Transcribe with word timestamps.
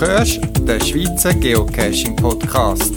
hörst 0.00 0.40
den 0.60 0.80
Schweizer 0.80 1.32
Geocaching 1.32 2.16
Podcast. 2.16 2.92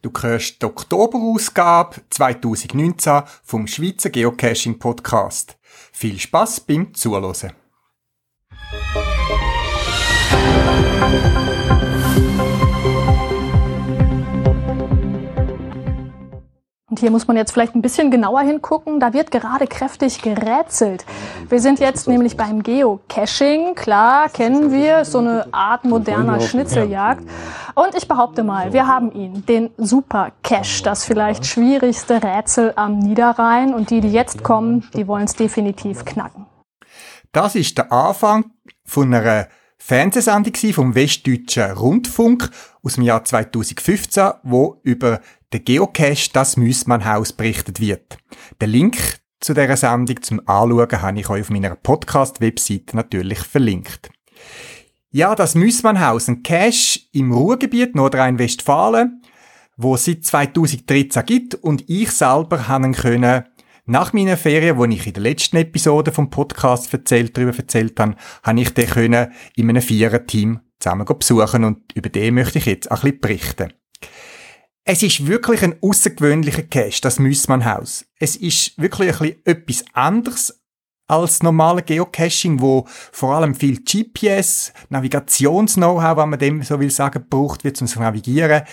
Du 0.00 0.12
hörst 0.20 0.62
die 0.62 0.66
Oktoberausgabe 0.66 1.96
2019 2.08 3.22
vom 3.44 3.66
Schweizer 3.66 4.10
Geocaching 4.10 4.78
Podcast. 4.78 5.58
Viel 5.92 6.18
Spaß 6.18 6.60
beim 6.60 6.94
Zuhören. 6.94 7.52
Und 16.98 17.02
hier 17.02 17.10
muss 17.12 17.28
man 17.28 17.36
jetzt 17.36 17.52
vielleicht 17.52 17.76
ein 17.76 17.80
bisschen 17.80 18.10
genauer 18.10 18.40
hingucken. 18.40 18.98
Da 18.98 19.12
wird 19.12 19.30
gerade 19.30 19.68
kräftig 19.68 20.20
gerätselt. 20.20 21.06
Wir 21.48 21.60
sind 21.60 21.78
jetzt 21.78 22.08
nämlich 22.08 22.36
beim 22.36 22.64
Geocaching. 22.64 23.76
Klar, 23.76 24.28
kennen 24.28 24.72
wir, 24.72 25.04
so 25.04 25.18
eine 25.18 25.46
Art 25.52 25.84
moderner 25.84 26.40
Schnitzeljagd. 26.40 27.22
Und 27.76 27.94
ich 27.96 28.08
behaupte 28.08 28.42
mal, 28.42 28.72
wir 28.72 28.88
haben 28.88 29.12
ihn, 29.12 29.46
den 29.46 29.70
Super 29.76 30.32
Cache, 30.42 30.82
das 30.82 31.04
vielleicht 31.04 31.46
schwierigste 31.46 32.20
Rätsel 32.20 32.72
am 32.74 32.98
Niederrhein. 32.98 33.74
Und 33.74 33.90
die, 33.90 34.00
die 34.00 34.10
jetzt 34.10 34.42
kommen, 34.42 34.84
die 34.94 35.06
wollen 35.06 35.26
es 35.26 35.36
definitiv 35.36 36.04
knacken. 36.04 36.46
Das 37.30 37.54
ist 37.54 37.78
der 37.78 37.92
Anfang 37.92 38.50
von 38.84 39.14
einer 39.14 39.46
Fernsehsendung 39.78 40.54
vom 40.72 40.94
Westdeutschen 40.94 41.72
Rundfunk 41.72 42.50
aus 42.82 42.94
dem 42.94 43.04
Jahr 43.04 43.24
2015, 43.24 44.32
wo 44.42 44.80
über 44.82 45.20
den 45.52 45.64
Geocache 45.64 46.30
das 46.32 46.56
Müssmannhaus 46.56 47.32
berichtet 47.32 47.80
wird. 47.80 48.18
Den 48.60 48.70
Link 48.70 49.18
zu 49.40 49.54
dieser 49.54 49.76
Sendung 49.76 50.20
zum 50.22 50.40
Anschauen 50.46 51.02
habe 51.02 51.20
ich 51.20 51.30
euch 51.30 51.42
auf 51.42 51.50
meiner 51.50 51.74
Podcast-Webseite 51.76 52.96
natürlich 52.96 53.38
verlinkt. 53.38 54.10
Ja, 55.10 55.34
das 55.34 55.54
Müssmannhaus, 55.54 56.28
ein 56.28 56.42
Cache 56.42 57.00
im 57.12 57.32
Ruhrgebiet 57.32 57.94
Nordrhein-Westfalen, 57.94 59.22
wo 59.76 59.94
es 59.94 60.04
seit 60.04 60.24
2013 60.24 61.24
gibt 61.24 61.54
und 61.54 61.88
ich 61.88 62.10
selber 62.10 62.58
können 62.58 63.44
nach 63.88 64.12
meiner 64.12 64.36
Ferien, 64.36 64.76
wo 64.76 64.84
ich 64.84 65.06
in 65.06 65.14
der 65.14 65.22
letzten 65.22 65.56
Episode 65.56 66.12
vom 66.12 66.28
Podcast 66.28 66.92
erzählt, 66.92 67.34
darüber 67.34 67.56
erzählt 67.56 67.98
habe, 67.98 68.16
habe 68.42 68.60
ich 68.60 68.74
den 68.74 69.28
in 69.56 69.70
einem 69.70 69.80
Vierer-Team 69.80 70.60
zusammen 70.78 71.06
besuchen 71.06 71.64
und 71.64 71.92
über 71.94 72.10
den 72.10 72.34
möchte 72.34 72.58
ich 72.58 72.66
jetzt 72.66 72.90
ein 72.90 73.00
bisschen 73.00 73.20
berichten. 73.20 73.72
Es 74.84 75.02
ist 75.02 75.26
wirklich 75.26 75.62
ein 75.62 75.76
außergewöhnlicher 75.80 76.64
Cache, 76.64 77.00
das 77.00 77.18
Müssmannhaus. 77.18 78.04
Es 78.18 78.36
ist 78.36 78.76
wirklich 78.76 79.20
ein 79.22 79.36
etwas 79.44 79.82
anderes 79.94 80.62
als 81.06 81.42
normale 81.42 81.82
Geocaching, 81.82 82.60
wo 82.60 82.86
vor 82.88 83.36
allem 83.36 83.54
viel 83.54 83.80
GPS, 83.82 84.74
Navigations-Know-how, 84.90 86.18
wenn 86.18 86.28
man 86.28 86.38
dem 86.38 86.62
so 86.62 86.78
will 86.78 86.90
sagen, 86.90 87.24
braucht 87.30 87.64
wird, 87.64 87.80
um 87.80 87.86
zu 87.86 88.00
navigieren. 88.00 88.64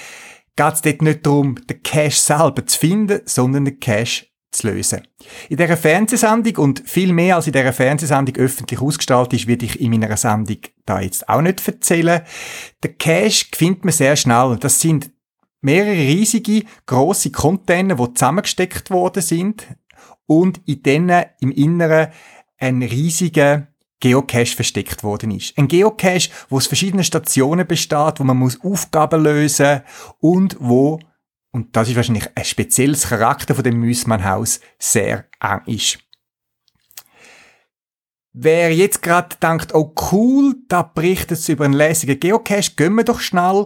Geht 0.57 0.73
es 0.73 0.81
dort 0.81 1.02
nicht 1.02 1.25
darum, 1.25 1.55
den 1.67 1.81
Cache 1.83 2.11
selber 2.11 2.66
zu 2.66 2.77
finden, 2.77 3.22
sondern 3.23 3.63
den 3.63 3.79
Cache 3.79 4.25
zu 4.58 4.67
lösen. 4.67 5.02
In 5.50 5.58
dieser 5.58 5.78
Fernsehsendung 5.78 6.58
und 6.58 6.84
viel 6.88 7.14
mehr 7.14 7.36
als 7.36 7.48
in 7.48 7.53
dieser 7.53 7.73
Fernsehsendung 7.73 8.36
öffentlich 8.38 8.81
ausgestaltet 8.81 9.39
ist, 9.39 9.47
werde 9.47 9.66
ich 9.66 9.80
in 9.80 9.92
meiner 9.92 10.16
Sendung 10.17 10.58
da 10.86 11.00
jetzt 11.00 11.28
auch 11.30 11.42
nicht 11.42 11.67
erzählen. 11.67 12.22
Der 12.84 12.94
Cache 12.94 13.45
findet 13.56 13.86
man 13.86 13.94
sehr 13.94 14.16
schnell. 14.16 14.58
Das 14.59 14.80
sind 14.80 15.12
mehrere 15.62 15.94
riesige, 15.94 16.64
grosse 16.86 17.31
Container, 17.31 17.95
die 17.95 18.14
zusammengesteckt 18.14 18.92
worden 18.92 19.22
sind 19.22 19.67
und 20.28 20.62
in 20.66 20.84
denen 20.84 21.25
im 21.40 21.52
Inneren 21.52 22.09
ein 22.58 22.81
riesiger 22.81 23.68
Geocache 24.00 24.56
versteckt 24.56 25.03
worden 25.03 25.31
ist. 25.31 25.58
Ein 25.58 25.68
Geocache, 25.68 26.29
wo 26.50 26.58
aus 26.58 26.68
verschiedenen 26.68 27.03
Stationen 27.03 27.66
besteht, 27.66 28.19
wo 28.19 28.24
man 28.24 28.38
muss 28.38 28.62
Aufgaben 28.62 29.24
lösen 29.24 29.81
und 30.19 30.58
wo 30.59 31.00
und 31.55 31.73
das 31.73 31.88
ist 31.88 31.95
wahrscheinlich 31.95 32.27
ein 32.35 32.43
spezielles 32.43 33.07
Charakter 33.07 33.55
von 33.55 33.63
dem 33.63 33.79
Müssmannhaus, 33.79 34.59
sehr 34.77 35.23
eng 35.39 35.61
ist. 35.67 35.99
Wer 38.33 38.75
jetzt 38.75 39.01
gerade 39.01 39.38
denkt, 39.41 39.73
oh 39.73 39.95
cool, 40.11 40.55
da 40.67 40.81
berichtet 40.83 41.39
es 41.39 41.47
über 41.47 41.63
einen 41.63 41.73
lässigen 41.73 42.19
Geocache, 42.19 42.73
gehen 42.75 42.95
wir 42.95 43.05
doch 43.05 43.21
schnell. 43.21 43.63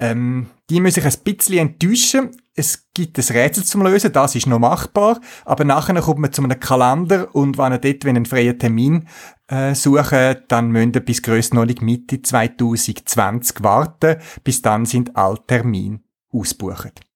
Ähm, 0.00 0.48
die 0.68 0.80
müssen 0.80 1.00
sich 1.00 1.04
ein 1.04 1.22
bisschen 1.22 1.58
enttäuschen. 1.58 2.36
Es 2.56 2.88
gibt 2.92 3.16
ein 3.16 3.36
Rätsel 3.36 3.62
zum 3.62 3.82
Lösen, 3.82 4.12
das 4.12 4.34
ist 4.34 4.48
noch 4.48 4.58
machbar, 4.58 5.20
aber 5.44 5.62
nachher 5.62 6.00
kommt 6.00 6.18
man 6.18 6.32
zu 6.32 6.42
einem 6.42 6.58
Kalender 6.58 7.32
und 7.36 7.56
wenn 7.56 7.72
ihr 7.72 7.78
dort 7.78 8.04
einen 8.04 8.26
freien 8.26 8.58
Termin 8.58 9.06
äh, 9.46 9.76
suchen, 9.76 10.38
dann 10.48 10.72
müsst 10.72 10.96
ihr 10.96 11.04
bis 11.04 11.22
grössstmöglich 11.22 11.82
Mitte 11.82 12.20
2020 12.20 13.62
warten. 13.62 14.16
Bis 14.42 14.60
dann 14.60 14.86
sind 14.86 15.14
alle 15.14 15.38
Termine 15.46 16.00
ausgebucht. 16.32 17.07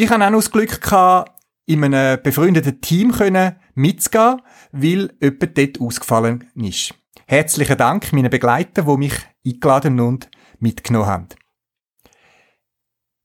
Ich 0.00 0.08
hatte 0.08 0.24
auch 0.24 0.30
noch 0.30 0.38
das 0.38 0.50
Glück, 0.50 0.80
gehabt, 0.80 1.30
in 1.66 1.84
einem 1.84 2.22
befreundeten 2.22 2.80
Team 2.80 3.12
können 3.12 3.56
mitzugehen, 3.74 4.40
weil 4.72 5.12
jemand 5.20 5.58
dort 5.58 5.78
ausgefallen 5.78 6.50
ist. 6.54 6.94
Herzlichen 7.26 7.76
Dank 7.76 8.10
meinen 8.14 8.30
Begleitern, 8.30 8.86
die 8.86 8.96
mich 8.96 9.14
eingeladen 9.46 10.00
und 10.00 10.30
mitgenommen 10.58 11.04
haben. 11.04 11.28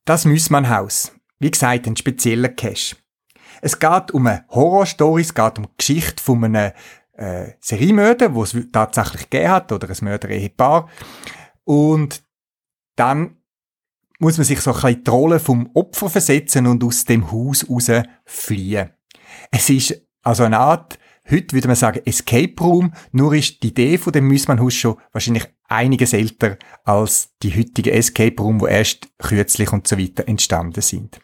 Das 0.03 0.25
Müssmannhaus. 0.25 1.13
Wie 1.39 1.49
gesagt, 1.49 1.87
ein 1.87 1.95
spezieller 1.95 2.49
Cache. 2.49 2.97
Es 3.61 3.79
geht 3.79 4.11
um 4.11 4.27
eine 4.27 4.43
Horrorstory, 4.49 5.21
es 5.21 5.33
geht 5.33 5.57
um 5.57 5.67
die 5.67 5.77
Geschichte 5.77 6.21
von 6.21 6.43
einem 6.43 6.73
äh, 7.13 7.53
Seriemörder, 7.61 8.35
wo 8.35 8.43
es 8.43 8.53
tatsächlich 8.73 9.29
gegeben 9.29 9.51
hat, 9.51 9.71
oder 9.71 9.89
ein 9.89 9.97
Mörder-Ehepaar. 10.01 10.89
Und 11.63 12.21
dann 12.97 13.37
muss 14.19 14.37
man 14.37 14.45
sich 14.45 14.61
so 14.61 14.71
ein 14.71 14.81
bisschen 14.81 15.03
die 15.03 15.09
Rolle 15.09 15.39
vom 15.39 15.69
Opfer 15.73 16.09
versetzen 16.09 16.67
und 16.67 16.83
aus 16.83 17.05
dem 17.05 17.31
Haus 17.31 17.69
raus 17.69 17.91
fliehen. 18.25 18.91
Es 19.51 19.69
ist 19.69 20.01
also 20.21 20.43
eine 20.43 20.59
Art, 20.59 20.97
heute 21.29 21.53
würde 21.53 21.67
man 21.67 21.75
sagen 21.75 22.01
Escape 22.05 22.55
Room, 22.59 22.93
nur 23.11 23.33
ist 23.33 23.61
die 23.61 23.67
Idee 23.67 23.97
von 23.97 24.13
dem 24.13 24.27
Müssmannhaus 24.27 24.73
schon 24.73 24.97
wahrscheinlich 25.11 25.47
einiges 25.67 26.13
älter 26.13 26.57
als 26.83 27.35
die 27.41 27.55
heutigen 27.55 27.93
Escape 27.93 28.41
Room, 28.41 28.61
wo 28.61 28.67
erst 28.67 29.09
kürzlich 29.17 29.71
und 29.71 29.87
so 29.87 29.97
weiter 29.97 30.27
entstanden 30.27 30.81
sind. 30.81 31.19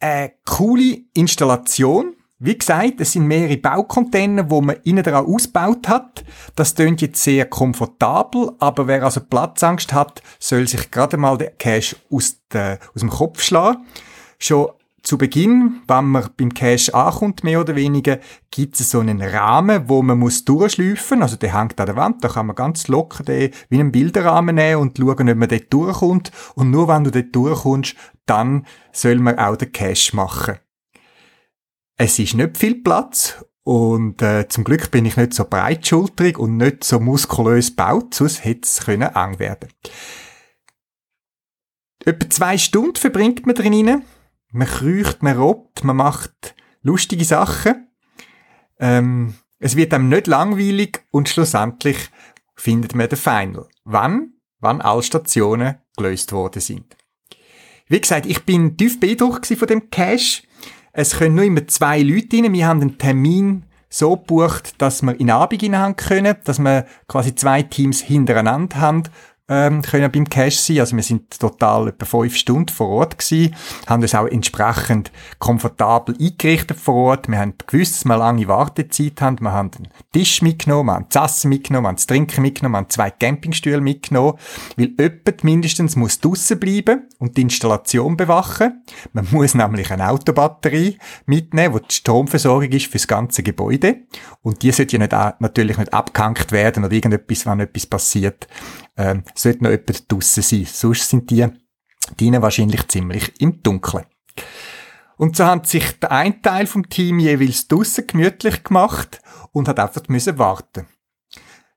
Eine 0.00 0.34
coole 0.44 0.98
Installation, 1.14 2.14
wie 2.44 2.58
gesagt, 2.58 3.00
es 3.00 3.12
sind 3.12 3.26
mehrere 3.26 3.56
Baucontainer, 3.56 4.50
wo 4.50 4.60
man 4.60 4.76
innen 4.84 5.02
dran 5.02 5.24
ausgebaut 5.24 5.88
hat. 5.88 6.24
Das 6.56 6.74
tönt 6.74 7.00
jetzt 7.00 7.22
sehr 7.22 7.46
komfortabel, 7.46 8.52
aber 8.58 8.86
wer 8.86 9.02
also 9.02 9.20
Platzangst 9.20 9.94
hat, 9.94 10.22
soll 10.38 10.68
sich 10.68 10.90
gerade 10.90 11.16
mal 11.16 11.38
den 11.38 11.56
Cache 11.58 11.96
aus, 12.10 12.38
der, 12.52 12.78
aus 12.94 13.00
dem 13.00 13.08
Kopf 13.08 13.42
schlagen. 13.42 13.86
Schon 14.38 14.68
zu 15.02 15.16
Beginn, 15.16 15.82
wenn 15.86 16.06
man 16.06 16.28
beim 16.36 16.52
Cache 16.52 16.94
ankommt, 16.94 17.44
mehr 17.44 17.60
oder 17.60 17.76
weniger, 17.76 18.18
gibt 18.50 18.78
es 18.78 18.90
so 18.90 19.00
einen 19.00 19.22
Rahmen, 19.22 19.88
wo 19.88 20.02
man 20.02 20.18
muss 20.18 20.44
durchschleifen. 20.44 21.22
Also 21.22 21.36
der 21.36 21.58
hängt 21.58 21.80
an 21.80 21.86
der 21.86 21.96
Wand, 21.96 22.24
da 22.24 22.28
kann 22.28 22.46
man 22.46 22.56
ganz 22.56 22.88
locker 22.88 23.22
den 23.24 23.52
wie 23.68 23.80
einen 23.80 23.92
Bilderrahmen 23.92 24.54
nehmen 24.54 24.82
und 24.82 24.98
schauen, 24.98 25.30
ob 25.30 25.36
man 25.36 25.48
dort 25.48 25.72
durchkommt. 25.72 26.32
Und 26.54 26.70
nur 26.70 26.88
wenn 26.88 27.04
du 27.04 27.10
dort 27.10 27.34
durchkommst, 27.34 27.94
dann 28.26 28.66
soll 28.92 29.16
man 29.16 29.38
auch 29.38 29.56
den 29.56 29.72
Cache 29.72 30.14
machen. 30.14 30.58
Es 31.96 32.18
ist 32.18 32.34
nicht 32.34 32.58
viel 32.58 32.82
Platz 32.82 33.44
und 33.62 34.20
äh, 34.20 34.48
zum 34.48 34.64
Glück 34.64 34.90
bin 34.90 35.06
ich 35.06 35.16
nicht 35.16 35.32
so 35.32 35.44
breitschultrig 35.44 36.38
und 36.38 36.56
nicht 36.56 36.82
so 36.82 36.98
muskulös 36.98 37.70
gebaut, 37.70 38.14
sonst 38.14 38.44
hätte 38.44 38.62
es 38.64 38.86
eng 38.88 39.38
werden. 39.38 39.68
Etwa 42.04 42.30
zwei 42.30 42.58
Stunden 42.58 42.96
verbringt 42.96 43.46
man 43.46 43.54
drinnen. 43.54 44.02
Man 44.50 44.68
kriecht, 44.68 45.22
man 45.22 45.38
robbt, 45.38 45.84
man 45.84 45.96
macht 45.96 46.54
lustige 46.82 47.24
Sachen. 47.24 47.88
Ähm, 48.78 49.34
es 49.58 49.76
wird 49.76 49.94
einem 49.94 50.08
nicht 50.08 50.26
langweilig 50.26 51.04
und 51.10 51.28
schlussendlich 51.28 52.10
findet 52.54 52.94
man 52.94 53.08
den 53.08 53.18
Final. 53.18 53.68
Wann? 53.84 54.34
Wann 54.58 54.80
alle 54.80 55.02
Stationen 55.02 55.76
gelöst 55.96 56.32
worden 56.32 56.60
sind. 56.60 56.96
Wie 57.86 58.00
gesagt, 58.00 58.26
ich 58.26 58.44
bin 58.44 58.76
tief 58.76 58.98
beeindruckt 59.00 59.46
von 59.46 59.68
dem 59.68 59.90
Cache. 59.90 60.42
Es 60.96 61.18
können 61.18 61.34
nur 61.34 61.44
immer 61.44 61.66
zwei 61.66 62.02
Leute 62.02 62.36
rein. 62.36 62.52
Wir 62.52 62.68
haben 62.68 62.80
einen 62.80 62.98
Termin 62.98 63.64
so 63.90 64.16
gebucht, 64.16 64.80
dass 64.80 65.02
wir 65.02 65.18
in 65.18 65.28
Abend 65.28 65.60
hinein 65.60 65.96
können, 65.96 66.36
dass 66.44 66.60
wir 66.60 66.86
quasi 67.08 67.34
zwei 67.34 67.62
Teams 67.62 68.00
hintereinander 68.00 68.80
haben, 68.80 69.02
ähm, 69.48 69.82
können 69.82 70.10
beim 70.10 70.28
Cache 70.28 70.50
sein. 70.50 70.80
Also 70.80 70.96
wir 70.96 71.02
sind 71.02 71.38
total 71.38 71.88
etwa 71.88 72.06
fünf 72.06 72.36
Stunden 72.36 72.68
vor 72.68 72.88
Ort 72.88 73.18
gewesen, 73.18 73.54
haben 73.86 74.02
uns 74.02 74.14
auch 74.14 74.26
entsprechend 74.26 75.12
komfortabel 75.38 76.16
eingerichtet 76.18 76.78
vor 76.78 76.94
Ort. 76.94 77.28
Wir 77.28 77.38
haben 77.38 77.54
gewusst, 77.66 77.96
dass 77.96 78.04
wir 78.04 78.16
lange 78.16 78.48
Wartezeit 78.48 79.20
haben. 79.20 79.40
Wir 79.40 79.52
haben 79.52 79.70
einen 79.76 79.88
Tisch 80.12 80.40
mitgenommen, 80.40 80.88
wir 80.88 80.94
haben 80.94 81.06
das 81.10 81.32
Essen 81.32 81.50
mitgenommen, 81.50 81.84
wir 81.84 81.88
haben 81.88 81.96
das 81.96 82.06
Trinken 82.06 82.42
mitgenommen, 82.42 82.74
wir 82.74 82.78
haben 82.78 82.90
zwei 82.90 83.10
Campingstühle 83.10 83.80
mitgenommen, 83.80 84.38
weil 84.76 84.92
jemand 84.98 85.44
mindestens 85.44 85.96
muss 85.96 86.20
draussen 86.20 86.58
bleiben 86.58 87.08
und 87.18 87.36
die 87.36 87.42
Installation 87.42 88.16
bewachen. 88.16 88.82
Man 89.12 89.28
muss 89.30 89.54
nämlich 89.54 89.90
eine 89.90 90.08
Autobatterie 90.08 90.98
mitnehmen, 91.26 91.74
wo 91.74 91.78
die 91.80 91.94
Stromversorgung 91.94 92.70
ist 92.70 92.86
für 92.86 92.92
das 92.98 93.06
ganze 93.06 93.42
Gebäude. 93.42 93.98
Und 94.42 94.62
die 94.62 94.70
sollte 94.72 94.96
ja 94.96 95.00
nicht, 95.00 95.40
natürlich 95.40 95.76
nicht 95.76 95.92
abgehängt 95.92 96.52
werden 96.52 96.84
oder 96.84 96.94
irgendetwas, 96.94 97.46
wenn 97.46 97.60
etwas 97.60 97.86
passiert 97.86 98.48
ähm, 98.96 99.24
sollte 99.34 99.64
noch 99.64 99.70
jemand 99.70 100.10
draussen 100.10 100.42
sein. 100.42 100.66
Sonst 100.66 101.08
sind 101.08 101.30
die 101.30 101.46
dienen 102.20 102.42
wahrscheinlich 102.42 102.86
ziemlich 102.88 103.32
im 103.40 103.62
Dunkeln. 103.62 104.06
Und 105.16 105.36
so 105.36 105.46
hat 105.46 105.66
sich 105.66 105.98
der 106.00 106.12
ein 106.12 106.42
Teil 106.42 106.66
vom 106.66 106.88
Team 106.88 107.18
jeweils 107.18 107.68
draussen 107.68 108.06
gemütlich 108.06 108.64
gemacht 108.64 109.20
und 109.52 109.68
hat 109.68 109.78
einfach 109.78 110.02
müssen 110.08 110.38
warten. 110.38 110.86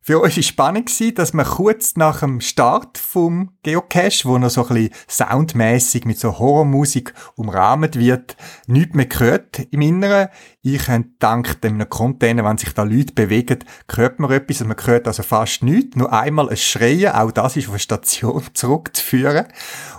Für 0.07 0.21
uns 0.21 0.37
war 0.37 0.43
spannend, 0.43 1.19
dass 1.19 1.33
man 1.33 1.45
kurz 1.45 1.97
nach 1.97 2.21
dem 2.21 2.39
Start 2.39 2.97
vom 2.97 3.51
Geocache, 3.63 4.23
wo 4.23 4.37
noch 4.37 4.49
so 4.49 4.65
ein 4.65 4.73
bisschen 4.73 4.93
soundmässig 5.09 6.05
mit 6.05 6.17
so 6.17 6.39
Horrormusik 6.39 7.13
umrahmt 7.35 7.99
wird, 7.99 8.37
nichts 8.67 8.95
mehr 8.95 9.07
gehört 9.07 9.67
im 9.69 9.81
Inneren. 9.81 10.29
Ich 10.61 10.87
habe 10.87 11.03
dank 11.19 11.59
dem 11.59 11.89
Container, 11.89 12.45
wenn 12.45 12.57
sich 12.57 12.73
da 12.73 12.83
Leute 12.83 13.15
bewegen, 13.15 13.59
hört 13.93 14.21
man 14.21 14.31
etwas, 14.31 14.63
man 14.63 14.77
hört 14.81 15.07
also 15.07 15.23
fast 15.23 15.61
nichts. 15.61 15.97
Nur 15.97 16.13
einmal 16.13 16.47
ein 16.47 16.55
Schreien, 16.55 17.13
auch 17.13 17.31
das 17.31 17.57
ist 17.57 17.67
auf 17.67 17.73
der 17.73 17.79
Station 17.79 18.43
zurückzuführen. 18.53 19.47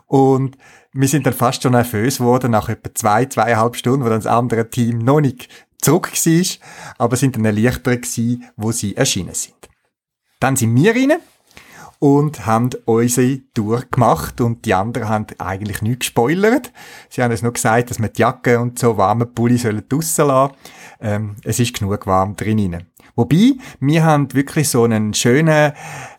Und 0.07 0.57
wir 0.95 1.09
sind 1.09 1.27
dann 1.27 1.35
fast 1.35 1.63
schon 1.63 1.73
nervös 1.73 2.17
geworden, 2.17 2.53
nach 2.53 2.71
etwa 2.71 2.95
zwei, 2.95 3.27
zweieinhalb 3.27 3.77
Stunden, 3.77 4.07
wo 4.07 4.09
dann 4.09 4.21
das 4.21 4.27
andere 4.27 4.71
Team 4.71 5.01
noch 5.01 5.21
nicht 5.21 5.51
zurück 5.83 6.11
war, 6.11 6.45
aber 6.97 7.17
sind 7.17 7.37
dann 7.37 7.45
erleichtert 7.45 8.01
gewesen, 8.01 8.45
wo 8.57 8.73
sie 8.73 8.97
erschienen 8.97 9.35
sind. 9.35 9.68
Dann 10.41 10.57
sind 10.57 10.75
wir 10.77 10.95
rein 10.95 11.13
und 11.99 12.47
haben 12.47 12.71
unsere 12.85 13.41
Tour 13.55 13.83
gemacht 13.91 14.41
und 14.41 14.65
die 14.65 14.75
anderen 14.75 15.09
haben 15.09 15.27
eigentlich 15.39 15.83
nichts 15.83 16.07
gespoilert. 16.07 16.73
Sie 17.09 17.23
haben 17.23 17.33
uns 17.33 17.43
nur 17.43 17.53
gesagt, 17.53 17.91
dass 17.91 17.99
wir 17.99 18.09
die 18.09 18.21
Jacke 18.21 18.61
und 18.61 18.79
so 18.79 18.97
warme 18.97 19.27
Pulli 19.27 19.59
sollen 19.59 19.83
draussen 19.89 20.29
lassen. 20.29 20.55
Ähm, 21.01 21.37
es 21.45 21.59
ist 21.59 21.75
genug 21.79 22.07
warm 22.07 22.37
drinnen. 22.37 22.87
Wobei, 23.17 23.55
wir 23.81 24.05
haben 24.05 24.33
wirklich 24.33 24.69
so 24.69 24.85
einen 24.85 25.13
schönen 25.15 25.73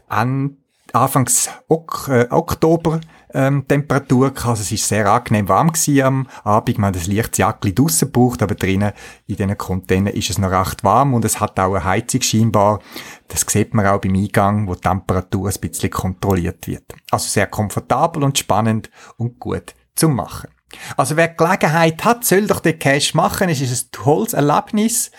an 0.08 0.58
Anfangs 0.92 1.50
ok 1.68 2.08
äh, 2.08 2.28
Oktober 2.32 3.00
ähm, 3.34 3.68
Temperatur 3.68 4.32
gehabt. 4.32 4.48
Also 4.48 4.62
es 4.62 4.72
ist 4.72 4.88
sehr 4.88 5.10
angenehm 5.12 5.48
warm 5.48 5.72
gewesen 5.72 6.02
am 6.02 6.28
Abend. 6.44 6.78
Man 6.78 6.94
hat 6.94 7.02
ein 7.02 7.16
leichtes 7.16 7.38
Jacke 7.38 7.74
draussen 7.74 8.12
gebraucht, 8.12 8.42
aber 8.42 8.56
drinnen 8.56 8.94
in 9.28 9.36
diesen 9.36 9.58
Containern 9.58 10.14
ist 10.14 10.30
es 10.30 10.38
noch 10.38 10.52
recht 10.52 10.84
warm 10.84 11.14
und 11.14 11.26
es 11.26 11.40
hat 11.40 11.60
auch 11.60 11.74
eine 11.74 11.84
Heizung 11.84 12.22
scheinbar. 12.22 12.80
Das 13.28 13.46
sieht 13.48 13.74
man 13.74 13.86
auch 13.86 14.02
beim 14.02 14.16
Eingang, 14.16 14.68
wo 14.68 14.76
die 14.76 14.82
Temperatur 14.82 15.50
ein 15.50 15.62
bisschen 15.62 15.90
kontrolliert 15.90 16.68
wird. 16.68 16.94
Also 17.12 17.28
sehr 17.28 17.48
komfortabel 17.48 18.24
und 18.24 18.38
spannend 18.38 18.90
und 19.18 19.40
gut 19.40 19.74
zum 19.96 20.16
Machen. 20.16 20.50
Also 20.98 21.18
wer 21.18 21.30
Gelegenheit 21.30 22.04
hat, 22.06 22.24
soll 22.26 22.48
doch 22.48 22.60
den 22.60 22.78
Cache 22.78 23.16
machen. 23.16 23.50
Es 23.50 23.62
ist 23.62 23.86
ein 23.86 23.92
tolles 23.92 24.34
Erlebnis. 24.34 25.12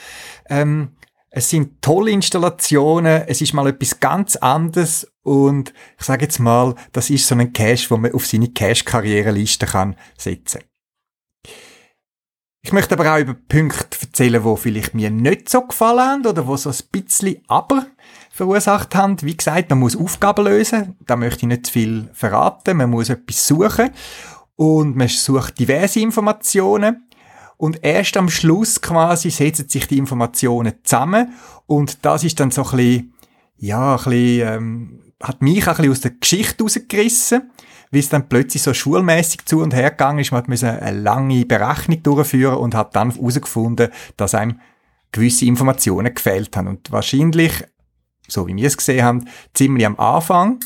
Ähm, 0.48 0.92
es 1.31 1.49
sind 1.49 1.81
tolle 1.81 2.11
Installationen, 2.11 3.23
es 3.27 3.41
ist 3.41 3.55
mal 3.55 3.69
etwas 3.69 4.00
ganz 4.00 4.37
anderes 4.37 5.11
und 5.23 5.73
ich 5.99 6.05
sage 6.05 6.25
jetzt 6.25 6.41
mal, 6.41 6.75
das 6.93 7.09
ist 7.09 7.27
so 7.27 7.37
ein 7.37 7.53
Cache, 7.53 7.88
wo 7.91 7.97
man 7.97 8.12
auf 8.12 8.27
seine 8.27 8.49
Cache-Karriereliste 8.49 9.67
kann 9.67 9.97
setzen. 10.19 10.62
Ich 12.62 12.73
möchte 12.73 12.94
aber 12.94 13.15
auch 13.15 13.21
über 13.21 13.35
Punkte 13.35 13.97
erzählen, 14.03 14.44
wo 14.44 14.55
vielleicht 14.56 14.93
mir 14.93 15.11
nicht 15.11 15.49
so 15.49 15.62
gefallen 15.62 16.00
haben 16.00 16.27
oder 16.27 16.47
wo 16.47 16.56
so 16.56 16.69
ein 16.69 16.77
bisschen 16.93 17.41
aber 17.49 17.87
verursacht 18.31 18.94
haben. 18.94 19.17
Wie 19.23 19.37
gesagt, 19.37 19.71
man 19.71 19.79
muss 19.79 19.97
Aufgaben 19.97 20.44
lösen, 20.44 20.97
da 21.06 21.17
möchte 21.17 21.43
ich 21.43 21.49
nicht 21.49 21.67
zu 21.67 21.73
viel 21.73 22.11
verraten, 22.12 22.77
man 22.77 22.91
muss 22.91 23.09
etwas 23.09 23.47
suchen 23.47 23.91
und 24.56 24.94
man 24.97 25.09
sucht 25.09 25.59
diverse 25.59 26.00
Informationen 26.00 27.09
und 27.60 27.84
erst 27.84 28.16
am 28.16 28.30
Schluss 28.30 28.80
quasi 28.80 29.28
setzen 29.28 29.68
sich 29.68 29.86
die 29.86 29.98
Informationen 29.98 30.72
zusammen 30.82 31.34
und 31.66 32.06
das 32.06 32.24
ist 32.24 32.40
dann 32.40 32.50
so 32.50 32.64
ein 32.64 32.76
bisschen, 32.76 33.14
ja, 33.58 33.96
ein 33.96 34.04
bisschen, 34.04 34.48
ähm, 34.48 35.00
hat 35.22 35.42
mich 35.42 35.64
auch 35.64 35.72
ein 35.72 35.76
bisschen 35.76 35.92
aus 35.92 36.00
der 36.00 36.10
Geschichte 36.12 36.64
rausgerissen, 36.64 37.50
wie 37.90 37.98
es 37.98 38.08
dann 38.08 38.30
plötzlich 38.30 38.62
so 38.62 38.72
schulmäßig 38.72 39.44
zu 39.44 39.60
und 39.60 39.74
her 39.74 39.90
gegangen 39.90 40.20
ist. 40.20 40.32
Man 40.32 40.42
musste 40.46 40.80
eine 40.80 40.98
lange 40.98 41.44
Berechnung 41.44 42.02
durchführen 42.02 42.56
und 42.56 42.74
hat 42.74 42.96
dann 42.96 43.10
herausgefunden, 43.10 43.90
dass 44.16 44.34
einem 44.34 44.58
gewisse 45.12 45.44
Informationen 45.44 46.14
gefehlt 46.14 46.56
haben. 46.56 46.68
Und 46.68 46.90
wahrscheinlich, 46.90 47.52
so 48.26 48.46
wie 48.46 48.56
wir 48.56 48.68
es 48.68 48.78
gesehen 48.78 49.04
haben, 49.04 49.28
ziemlich 49.52 49.84
am 49.84 49.98
Anfang 49.98 50.60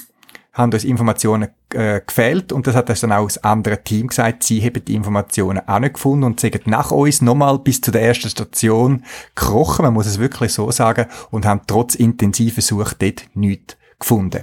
haben 0.54 0.72
uns 0.72 0.84
Informationen 0.84 1.48
äh, 1.70 2.00
gefehlt 2.00 2.52
und 2.52 2.66
das 2.66 2.76
hat 2.76 2.88
uns 2.88 3.00
dann 3.00 3.12
auch 3.12 3.24
das 3.24 3.42
andere 3.42 3.82
Team 3.82 4.06
gesagt, 4.06 4.44
sie 4.44 4.62
haben 4.62 4.84
die 4.84 4.94
Informationen 4.94 5.68
auch 5.68 5.80
nicht 5.80 5.94
gefunden 5.94 6.24
und 6.24 6.40
sind 6.40 6.66
nach 6.66 6.92
uns 6.92 7.20
nochmal 7.20 7.58
bis 7.58 7.80
zu 7.80 7.90
der 7.90 8.02
ersten 8.02 8.30
Station 8.30 9.04
gekrochen, 9.34 9.84
man 9.84 9.94
muss 9.94 10.06
es 10.06 10.20
wirklich 10.20 10.52
so 10.52 10.70
sagen, 10.70 11.06
und 11.30 11.44
haben 11.44 11.62
trotz 11.66 11.96
intensiver 11.96 12.62
Suche 12.62 12.94
dort 12.98 13.24
nichts 13.34 13.76
gefunden. 13.98 14.42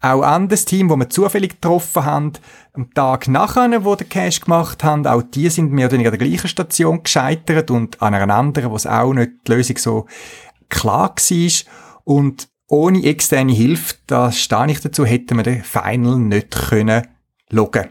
Auch 0.00 0.22
anderes 0.22 0.64
Team, 0.64 0.90
wo 0.90 0.96
wir 0.96 1.10
zufällig 1.10 1.60
getroffen 1.60 2.04
haben, 2.04 2.32
am 2.74 2.92
Tag 2.94 3.26
nachher, 3.26 3.84
wo 3.84 3.94
der 3.96 4.06
Cash 4.06 4.40
gemacht 4.40 4.84
haben, 4.84 5.06
auch 5.06 5.22
die 5.22 5.48
sind 5.50 5.72
mehr 5.72 5.86
oder 5.86 5.94
weniger 5.94 6.12
an 6.12 6.18
der 6.18 6.28
gleichen 6.28 6.48
Station 6.48 7.02
gescheitert 7.02 7.70
und 7.70 8.00
an 8.00 8.14
einer 8.14 8.32
anderen, 8.32 8.70
wo 8.70 8.76
es 8.76 8.86
auch 8.86 9.12
nicht 9.12 9.32
die 9.46 9.52
Lösung 9.52 9.78
so 9.78 10.06
klar 10.68 11.14
war. 11.16 11.72
Und 12.04 12.48
ohne 12.68 13.04
externe 13.04 13.52
Hilfe, 13.52 13.96
da 14.06 14.30
stehe 14.30 14.70
ich 14.70 14.80
dazu, 14.80 15.04
hätten 15.04 15.36
wir 15.36 15.42
den 15.42 15.64
Final 15.64 16.18
nicht 16.18 16.50
können 16.50 17.06
loggen. 17.50 17.88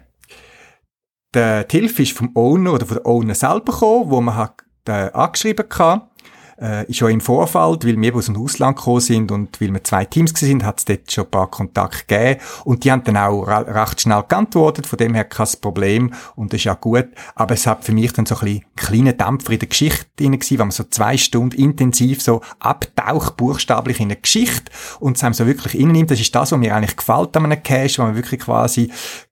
Die 1.35 1.63
Hilfe 1.69 2.03
ist 2.03 2.13
vom 2.13 2.31
Owner 2.35 2.73
oder 2.73 2.85
von 2.85 2.97
der 2.97 3.05
Owner 3.05 3.35
selber 3.35 3.73
gekommen, 3.73 4.09
wo 4.09 4.21
man 4.21 4.35
hat, 4.35 4.63
äh, 4.87 5.11
angeschrieben 5.11 5.65
hatte 5.69 6.06
äh, 6.57 6.91
schon 6.91 7.11
im 7.11 7.21
Vorfeld, 7.21 7.85
weil 7.85 7.99
wir 7.99 8.15
aus 8.15 8.25
dem 8.25 8.37
Ausland 8.37 8.77
gekommen 8.77 8.99
sind 8.99 9.31
und 9.31 9.61
weil 9.61 9.73
wir 9.73 9.83
zwei 9.83 10.05
Teams 10.05 10.33
sind, 10.35 10.63
hat 10.63 10.79
es 10.79 10.85
dort 10.85 11.11
schon 11.11 11.25
ein 11.25 11.31
paar 11.31 11.49
Kontakte 11.49 12.05
gegeben. 12.07 12.41
Und 12.65 12.83
die 12.83 12.91
haben 12.91 13.03
dann 13.03 13.17
auch 13.17 13.43
recht 13.43 14.01
schnell 14.01 14.23
geantwortet, 14.27 14.87
von 14.87 14.97
dem 14.97 15.13
her 15.13 15.25
kein 15.25 15.47
Problem. 15.61 16.13
Und 16.35 16.53
das 16.53 16.61
ist 16.61 16.65
ja 16.65 16.73
gut, 16.73 17.07
aber 17.35 17.53
es 17.53 17.67
hat 17.67 17.85
für 17.85 17.91
mich 17.91 18.13
dann 18.13 18.25
so 18.25 18.35
ein 18.35 18.41
bisschen 18.41 18.65
kleine 18.75 19.13
Dämpfer 19.13 19.53
in 19.53 19.59
der 19.59 19.69
Geschichte 19.69 20.05
drin 20.17 20.31
gewesen, 20.33 20.59
wenn 20.59 20.67
man 20.67 20.71
so 20.71 20.83
zwei 20.83 21.17
Stunden 21.17 21.55
intensiv 21.55 22.21
so 22.21 22.41
abtaucht, 22.59 23.37
buchstäblich 23.37 23.99
in 23.99 24.07
eine 24.07 24.15
Geschichte. 24.15 24.71
Und 24.99 25.17
es 25.17 25.23
einem 25.23 25.33
so 25.33 25.45
wirklich 25.45 25.79
innennimmt, 25.79 26.11
das 26.11 26.19
ist 26.19 26.33
das, 26.33 26.51
was 26.51 26.59
mir 26.59 26.75
eigentlich 26.75 26.97
gefällt 26.97 27.35
an 27.37 27.45
einem 27.45 27.61
Cache, 27.61 27.97
wo 27.97 28.03
man 28.03 28.15
wirklich 28.15 28.41
quasi 28.41 28.91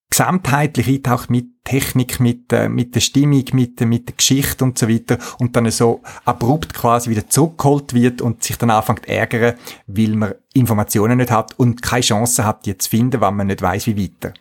gesamtheitlich 0.09 0.87
eintaucht 0.87 1.29
mit 1.29 1.63
Technik, 1.63 2.19
mit, 2.19 2.53
äh, 2.53 2.69
mit 2.69 2.95
der 2.95 2.99
Stimmung, 2.99 3.43
mit, 3.53 3.81
äh, 3.81 3.85
mit 3.85 4.07
der 4.07 4.15
Geschichte 4.15 4.63
und 4.63 4.77
so 4.77 4.87
weiter 4.87 5.17
und 5.39 5.55
dann 5.55 5.69
so 5.71 6.01
abrupt 6.23 6.73
quasi 6.73 7.09
wieder 7.09 7.27
zurückgeholt 7.27 7.93
wird 7.93 8.21
und 8.21 8.43
sich 8.43 8.57
dann 8.57 8.69
anfängt 8.69 9.05
zu 9.05 9.09
ärgern, 9.09 9.55
weil 9.87 10.15
man 10.15 10.35
Informationen 10.53 11.17
nicht 11.17 11.31
hat 11.31 11.57
und 11.59 11.81
keine 11.81 12.01
Chance 12.01 12.45
hat, 12.45 12.65
die 12.65 12.77
zu 12.77 12.89
finden, 12.89 13.19
wenn 13.19 13.35
man 13.35 13.47
nicht 13.47 13.61
weiß 13.61 13.87
wie 13.87 14.01
weiter. 14.01 14.33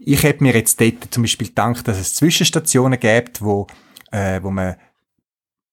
Ich 0.00 0.22
hätte 0.22 0.42
mir 0.42 0.54
jetzt 0.54 0.80
dort 0.80 1.08
zum 1.10 1.22
Beispiel 1.22 1.48
gedacht, 1.48 1.86
dass 1.86 1.98
es 1.98 2.14
Zwischenstationen 2.14 2.98
gibt, 2.98 3.42
wo, 3.42 3.66
äh, 4.10 4.42
wo 4.42 4.50
man 4.50 4.76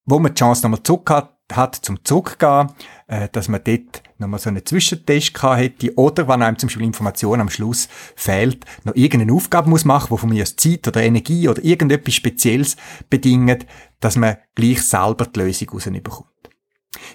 wo 0.05 0.19
man 0.19 0.33
die 0.33 0.39
Chance 0.39 0.63
nochmal 0.63 0.83
zurück 0.83 1.09
hat, 1.09 1.35
hat 1.51 1.75
zum 1.75 2.03
Zurückgehen, 2.03 2.71
äh, 3.07 3.27
dass 3.31 3.47
man 3.47 3.61
dort 3.63 4.03
nochmal 4.17 4.39
so 4.39 4.49
einen 4.49 4.65
Zwischentest 4.65 5.33
gehabt 5.33 5.59
hätte 5.59 5.93
oder 5.95 6.27
wenn 6.27 6.41
einem 6.41 6.57
zum 6.57 6.67
Beispiel 6.67 6.85
Information 6.85 7.41
am 7.41 7.49
Schluss 7.49 7.89
fehlt, 8.15 8.65
noch 8.83 8.95
irgendeine 8.95 9.33
Aufgabe 9.33 9.69
muss 9.69 9.85
machen, 9.85 10.11
wo 10.11 10.17
von 10.17 10.29
mir 10.29 10.43
aus 10.43 10.55
Zeit 10.55 10.87
oder 10.87 11.03
Energie 11.03 11.49
oder 11.49 11.63
irgendetwas 11.63 12.15
Spezielles 12.15 12.77
bedingt, 13.09 13.65
dass 13.99 14.15
man 14.15 14.37
gleich 14.55 14.81
selber 14.83 15.25
die 15.25 15.39
Lösung 15.39 15.69
rausbekommt. 15.69 16.29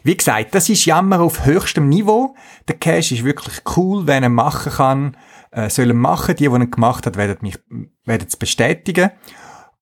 Wie 0.02 0.16
gesagt, 0.16 0.54
das 0.54 0.68
ist 0.68 0.84
Jammer 0.84 1.20
auf 1.20 1.44
höchstem 1.44 1.88
Niveau. 1.88 2.34
Der 2.68 2.76
Cache 2.76 3.14
ist 3.14 3.24
wirklich 3.24 3.62
cool, 3.76 4.06
wenn 4.06 4.22
er 4.22 4.28
machen 4.28 4.72
kann, 4.72 5.16
äh, 5.50 5.70
sollen 5.70 5.96
machen. 5.96 6.36
Die, 6.36 6.48
die 6.48 6.54
ihn 6.54 6.70
gemacht 6.70 7.06
hat, 7.06 7.16
werden 7.16 7.38
mich, 7.40 7.58
werden 8.04 8.26
es 8.28 8.36
bestätigen. 8.36 9.10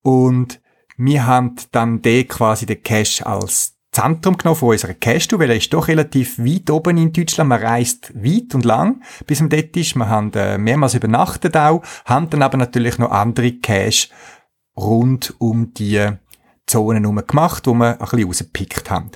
Und 0.01 0.61
wir 0.97 1.25
haben 1.25 1.55
dann 1.71 2.01
den 2.01 2.27
quasi 2.27 2.65
den 2.65 2.81
Cache 2.83 3.25
als 3.25 3.78
Zentrum 3.99 4.37
genommen 4.37 4.57
von 4.57 4.69
unserer 4.69 4.93
Cache, 4.93 5.37
weil 5.39 5.49
er 5.49 5.57
ist 5.57 5.73
doch 5.73 5.89
relativ 5.89 6.39
weit 6.39 6.69
oben 6.69 6.97
in 6.97 7.11
Deutschland. 7.11 7.49
Man 7.49 7.61
reist 7.61 8.13
weit 8.15 8.55
und 8.55 8.63
lang, 8.63 9.03
bis 9.25 9.41
man 9.41 9.49
dort 9.49 9.75
ist. 9.75 9.95
Wir 9.95 10.07
haben 10.07 10.31
äh, 10.33 10.57
mehrmals 10.57 10.93
übernachtet 10.93 11.57
auch, 11.57 11.83
haben 12.05 12.29
dann 12.29 12.41
aber 12.41 12.57
natürlich 12.57 12.97
noch 12.97 13.11
andere 13.11 13.51
Cache 13.53 14.07
rund 14.77 15.35
um 15.39 15.73
die 15.73 16.07
Zonen 16.65 17.03
herum 17.03 17.21
gemacht, 17.27 17.67
wo 17.67 17.73
wir 17.73 17.93
ein 17.93 17.97
bisschen 17.97 18.23
rausgepickt 18.23 18.89
haben. 18.89 19.11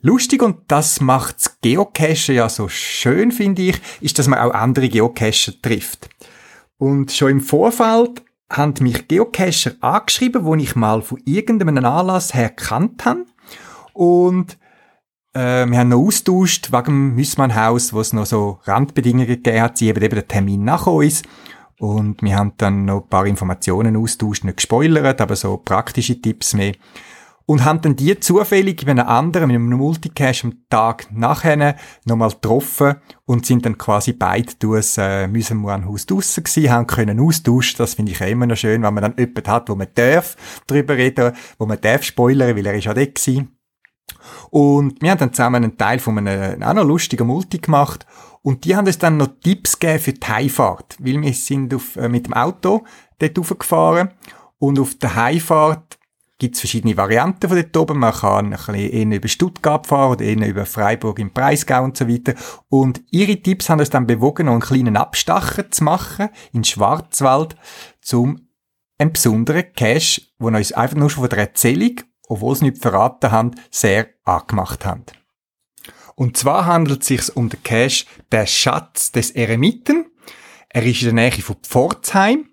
Lustig 0.00 0.42
und 0.42 0.58
das 0.68 1.00
macht's 1.00 1.60
Geocachen 1.60 2.34
ja 2.34 2.48
so 2.48 2.68
schön, 2.68 3.30
finde 3.30 3.62
ich, 3.62 3.80
ist, 4.00 4.18
dass 4.18 4.26
man 4.26 4.38
auch 4.40 4.54
andere 4.54 4.88
Geocacher 4.88 5.52
trifft. 5.62 6.08
Und 6.78 7.12
schon 7.12 7.30
im 7.30 7.40
Vorfeld 7.40 8.22
haben 8.50 8.74
mich 8.80 9.08
Geocacher 9.08 9.72
angeschrieben, 9.80 10.44
wo 10.44 10.54
ich 10.54 10.74
mal 10.74 11.02
von 11.02 11.20
irgendeinem 11.24 11.84
Anlass 11.84 12.34
her 12.34 12.48
kannt 12.48 13.04
habe. 13.04 13.26
Und 13.92 14.58
äh, 15.34 15.66
wir 15.66 15.78
haben 15.78 15.88
noch 15.88 16.06
austauscht 16.06 16.72
wegen 16.72 16.84
dem 16.84 17.14
Müssmann-Haus, 17.14 17.92
wo 17.92 18.00
es 18.00 18.12
noch 18.12 18.26
so 18.26 18.60
Randbedingungen 18.64 19.26
gegeben 19.26 19.60
hat. 19.60 19.78
Sie 19.78 19.88
eben 19.88 20.02
eben 20.02 20.14
der 20.14 20.28
Termin 20.28 20.64
nach 20.64 20.86
uns. 20.86 21.22
Und 21.78 22.22
wir 22.22 22.36
haben 22.36 22.54
dann 22.56 22.86
noch 22.86 23.02
ein 23.02 23.08
paar 23.08 23.26
Informationen 23.26 23.96
austauscht, 23.96 24.44
nicht 24.44 24.56
gespoilert, 24.56 25.20
aber 25.20 25.36
so 25.36 25.58
praktische 25.58 26.20
Tipps 26.20 26.54
mehr 26.54 26.72
und 27.48 27.64
haben 27.64 27.80
dann 27.80 27.96
die 27.96 28.20
zufällig 28.20 28.84
mit 28.84 28.90
einem 28.90 29.08
anderen, 29.08 29.48
mit 29.48 29.56
einem 29.56 29.78
Multicache 29.78 30.48
am 30.48 30.52
Tag 30.68 31.08
nachher 31.10 31.76
nochmal 32.04 32.28
getroffen 32.28 32.96
und 33.24 33.46
sind 33.46 33.64
dann 33.64 33.78
quasi 33.78 34.12
beide 34.12 34.52
durchs 34.58 34.98
äh, 34.98 35.26
Müsenmuanhaus 35.26 36.04
draussen 36.04 36.44
gewesen, 36.44 36.70
haben 36.70 36.86
können 36.86 37.18
austauschen, 37.18 37.78
das 37.78 37.94
finde 37.94 38.12
ich 38.12 38.20
immer 38.20 38.46
noch 38.46 38.56
schön, 38.56 38.82
wenn 38.82 38.92
man 38.92 39.02
dann 39.02 39.14
jemanden 39.16 39.50
hat, 39.50 39.70
wo 39.70 39.74
man 39.76 39.86
darf 39.94 40.36
drüber 40.66 40.94
reden, 40.94 41.32
wo 41.56 41.64
man 41.64 41.80
darf 41.80 42.02
spoilern, 42.02 42.54
weil 42.54 42.66
er 42.66 42.74
ist 42.74 42.84
ja 42.84 42.92
dort 42.92 43.14
gewesen. 43.14 43.56
Und 44.50 45.00
wir 45.00 45.10
haben 45.10 45.18
dann 45.18 45.32
zusammen 45.32 45.64
einen 45.64 45.78
Teil 45.78 46.00
von 46.00 46.18
einem 46.18 46.62
auch 46.62 46.74
noch 46.74 46.84
lustigen 46.84 47.26
Multi 47.26 47.58
gemacht 47.58 48.04
und 48.42 48.66
die 48.66 48.76
haben 48.76 48.86
uns 48.86 48.98
dann 48.98 49.16
noch 49.16 49.30
Tipps 49.42 49.78
gegeben 49.78 50.00
für 50.00 50.12
die 50.12 50.26
Heimfahrt, 50.26 50.98
weil 50.98 51.22
wir 51.22 51.32
sind 51.32 51.72
auf, 51.72 51.96
äh, 51.96 52.10
mit 52.10 52.26
dem 52.26 52.34
Auto 52.34 52.84
dort 53.18 53.38
raufgefahren 53.38 54.10
und 54.58 54.78
auf 54.78 54.96
der 54.96 55.16
Heimfahrt 55.16 55.97
gibt 56.38 56.54
es 56.54 56.60
verschiedene 56.60 56.96
Varianten 56.96 57.48
von 57.48 57.56
dort 57.56 57.76
oben. 57.76 57.98
Man 57.98 58.14
kann 58.14 58.46
ein 58.46 58.50
bisschen 58.50 59.12
über 59.12 59.28
Stuttgart 59.28 59.86
fahren 59.86 60.12
oder 60.12 60.24
eher 60.24 60.48
über 60.48 60.66
Freiburg 60.66 61.18
im 61.18 61.32
Breisgau 61.32 61.82
und 61.82 61.96
so 61.96 62.08
weiter. 62.08 62.34
Und 62.68 63.02
ihre 63.10 63.36
Tipps 63.36 63.68
haben 63.68 63.80
uns 63.80 63.90
dann 63.90 64.06
bewogen, 64.06 64.46
noch 64.46 64.52
einen 64.52 64.60
kleinen 64.62 64.96
Abstacher 64.96 65.70
zu 65.70 65.84
machen 65.84 66.28
in 66.52 66.64
Schwarzwald, 66.64 67.56
zum 68.00 68.48
einen 68.98 69.12
besonderen 69.12 69.72
Cache, 69.74 70.22
wo 70.38 70.46
uns 70.48 70.72
einfach 70.72 70.96
nur 70.96 71.10
schon 71.10 71.22
von 71.22 71.30
der 71.30 71.38
Erzählung, 71.38 72.00
obwohl 72.28 72.54
sie 72.54 72.66
nicht 72.66 72.82
verraten 72.82 73.32
haben, 73.32 73.52
sehr 73.70 74.08
angemacht 74.24 74.84
haben. 74.84 75.04
Und 76.14 76.36
zwar 76.36 76.66
handelt 76.66 77.02
es 77.02 77.08
sich 77.08 77.36
um 77.36 77.48
den 77.48 77.62
Cache 77.62 78.04
Der 78.32 78.46
Schatz 78.46 79.12
des 79.12 79.32
Eremiten. 79.32 80.06
Er 80.68 80.84
ist 80.84 81.02
in 81.02 81.14
der 81.16 81.30
Nähe 81.30 81.42
von 81.42 81.56
Pforzheim. 81.62 82.50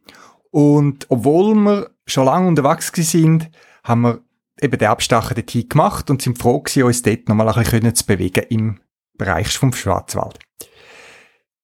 Und 0.52 1.08
obwohl 1.10 1.56
wir 1.56 1.90
schon 2.06 2.26
lange 2.26 2.48
unterwegs 2.48 2.92
sind, 2.94 3.50
haben 3.86 4.02
wir 4.02 4.22
eben 4.62 4.78
den 4.78 4.88
Abstacher 4.88 5.36
dorthin 5.36 5.70
gemacht 5.70 6.10
und 6.10 6.22
sind 6.22 6.38
froh 6.38 6.60
gewesen, 6.60 6.84
uns 6.84 7.02
dort 7.02 7.30
nochmal 7.30 7.50
ein 7.50 7.64
bisschen 7.64 7.96
zu 7.96 8.06
bewegen 8.06 8.46
im 8.50 8.80
Bereich 9.18 9.58
vom 9.58 9.74
Schwarzwald. 9.74 10.40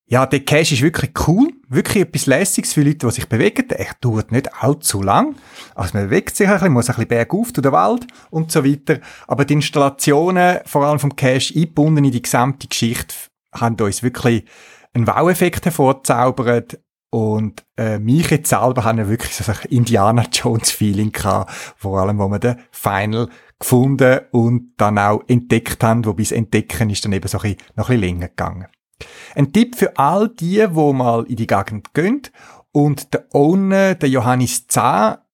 Ja, 0.06 0.26
der 0.26 0.42
Cache 0.42 0.74
ist 0.74 0.82
wirklich 0.82 1.12
cool, 1.26 1.54
wirklich 1.70 2.04
etwas 2.04 2.26
Lässiges 2.26 2.74
für 2.74 2.82
Leute, 2.82 3.08
die 3.08 3.12
sich 3.12 3.30
bewegen. 3.30 3.70
Er 3.70 3.94
dauert 4.02 4.34
nicht 4.34 4.54
allzu 4.62 5.02
lang. 5.02 5.36
Also 5.74 5.98
man 5.98 6.10
bewegt 6.10 6.36
sich 6.36 6.48
ein 6.48 6.56
bisschen, 6.56 6.74
muss 6.74 6.90
ein 6.90 6.96
bisschen 6.96 7.08
bergauf 7.08 7.54
durch 7.54 7.64
den 7.64 7.72
Wald 7.72 8.08
und 8.30 8.52
so 8.52 8.66
weiter. 8.66 9.00
Aber 9.28 9.46
die 9.46 9.54
Installationen, 9.54 10.60
vor 10.66 10.86
allem 10.86 11.00
vom 11.00 11.16
Cache, 11.16 11.54
eingebunden 11.56 12.04
in 12.04 12.12
die 12.12 12.22
gesamte 12.22 12.68
Geschichte, 12.68 13.16
haben 13.54 13.80
uns 13.80 14.04
wirklich 14.04 14.44
einen 14.94 15.08
Wow-Effekt 15.08 15.64
hervorzaubert 15.64 16.78
und 17.12 17.66
äh, 17.78 18.00
mich 18.00 18.32
jetzt 18.32 18.50
selber 18.50 18.84
ja 18.84 19.08
wirklich 19.08 19.36
so 19.36 19.52
ein 19.52 19.58
Indiana 19.70 20.26
Jones 20.32 20.72
Feeling 20.72 21.12
gehabt, 21.12 21.52
vor 21.78 22.00
allem, 22.00 22.18
wo 22.18 22.28
wir 22.30 22.40
den 22.40 22.56
Final 22.72 23.30
gefunden 23.60 24.22
und 24.32 24.74
dann 24.78 24.98
auch 24.98 25.22
entdeckt 25.28 25.84
haben, 25.84 26.06
wobei 26.06 26.24
das 26.24 26.32
Entdecken 26.32 26.90
ist 26.90 27.06
dann 27.06 27.12
eben 27.12 27.28
so 27.28 27.38
ein 27.40 27.42
bisschen, 27.44 27.58
noch 27.76 27.90
ein 27.90 28.00
bisschen 28.00 28.18
länger 28.18 28.30
gegangen. 28.30 28.68
Ein 29.36 29.52
Tipp 29.52 29.76
für 29.76 29.98
all 29.98 30.30
die, 30.30 30.66
wo 30.72 30.94
mal 30.94 31.26
in 31.26 31.36
die 31.36 31.48
Gegend 31.48 31.94
gehen 31.94 32.22
und 32.72 33.14
der 33.14 33.28
Owner, 33.34 33.96
der 33.96 34.10
Johannes 34.10 34.68
Zah, 34.68 35.26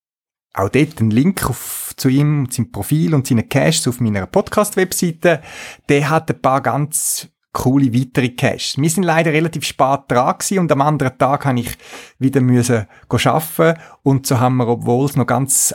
auch 0.55 0.69
dort 0.69 0.99
ein 0.99 1.11
Link 1.11 1.47
auf, 1.47 1.93
zu 1.95 2.09
ihm, 2.09 2.49
seinem 2.49 2.71
Profil 2.71 3.13
und 3.13 3.27
seinen 3.27 3.47
Caches 3.47 3.87
auf 3.87 3.99
meiner 3.99 4.25
Podcast-Webseite, 4.25 5.41
der 5.89 6.09
hat 6.09 6.31
ein 6.31 6.41
paar 6.41 6.61
ganz 6.61 7.29
coole 7.57 7.91
weitere 7.91 8.29
Caches. 8.29 8.77
Wir 8.77 8.89
sind 8.89 9.03
leider 9.03 9.33
relativ 9.33 9.63
spät 9.63 10.01
dran 10.07 10.37
gewesen 10.37 10.59
und 10.59 10.71
am 10.71 10.81
anderen 10.81 11.17
Tag 11.17 11.45
habe 11.45 11.59
ich 11.59 11.75
wieder 12.19 12.39
müssen 12.39 12.85
arbeiten 13.09 13.79
und 14.03 14.27
so 14.27 14.39
haben 14.39 14.57
wir, 14.57 14.67
obwohl 14.67 15.05
es 15.05 15.15
noch 15.15 15.25
ganz 15.25 15.73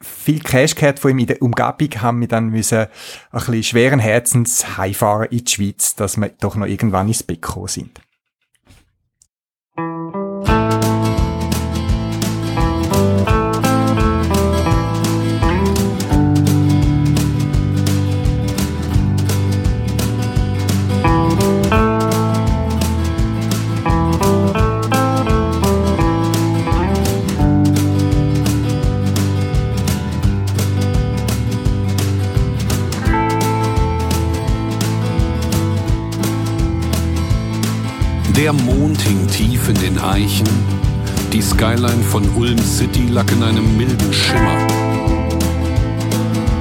viel 0.00 0.40
Cash 0.40 0.74
gehabt 0.74 1.00
von 1.00 1.10
ihm 1.10 1.18
in 1.18 1.26
der 1.26 1.42
Umgebung, 1.42 2.02
haben 2.02 2.20
wir 2.20 2.28
dann 2.28 2.48
müssen 2.48 2.78
ein 2.78 2.88
bisschen 3.30 3.62
schweren 3.62 4.00
Herzens 4.00 4.78
heimfahren 4.78 5.28
in 5.30 5.44
die 5.44 5.52
Schweiz, 5.52 5.94
dass 5.94 6.16
wir 6.16 6.30
doch 6.40 6.56
noch 6.56 6.66
irgendwann 6.66 7.08
ins 7.08 7.22
Bett 7.22 7.42
gekommen 7.42 7.68
sind. 7.68 8.00
Eichen. 40.02 40.48
Die 41.32 41.40
Skyline 41.40 42.02
von 42.02 42.28
Ulm 42.34 42.58
City 42.58 43.06
lag 43.08 43.30
in 43.32 43.42
einem 43.42 43.76
milden 43.76 44.12
Schimmer. 44.12 44.66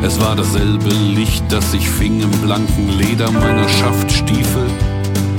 Es 0.03 0.19
war 0.19 0.35
dasselbe 0.35 0.89
Licht, 0.89 1.43
das 1.49 1.71
sich 1.71 1.89
fing 1.89 2.21
im 2.21 2.31
blanken 2.41 2.89
Leder 2.97 3.31
meiner 3.31 3.67
Schaftstiefel. 3.67 4.65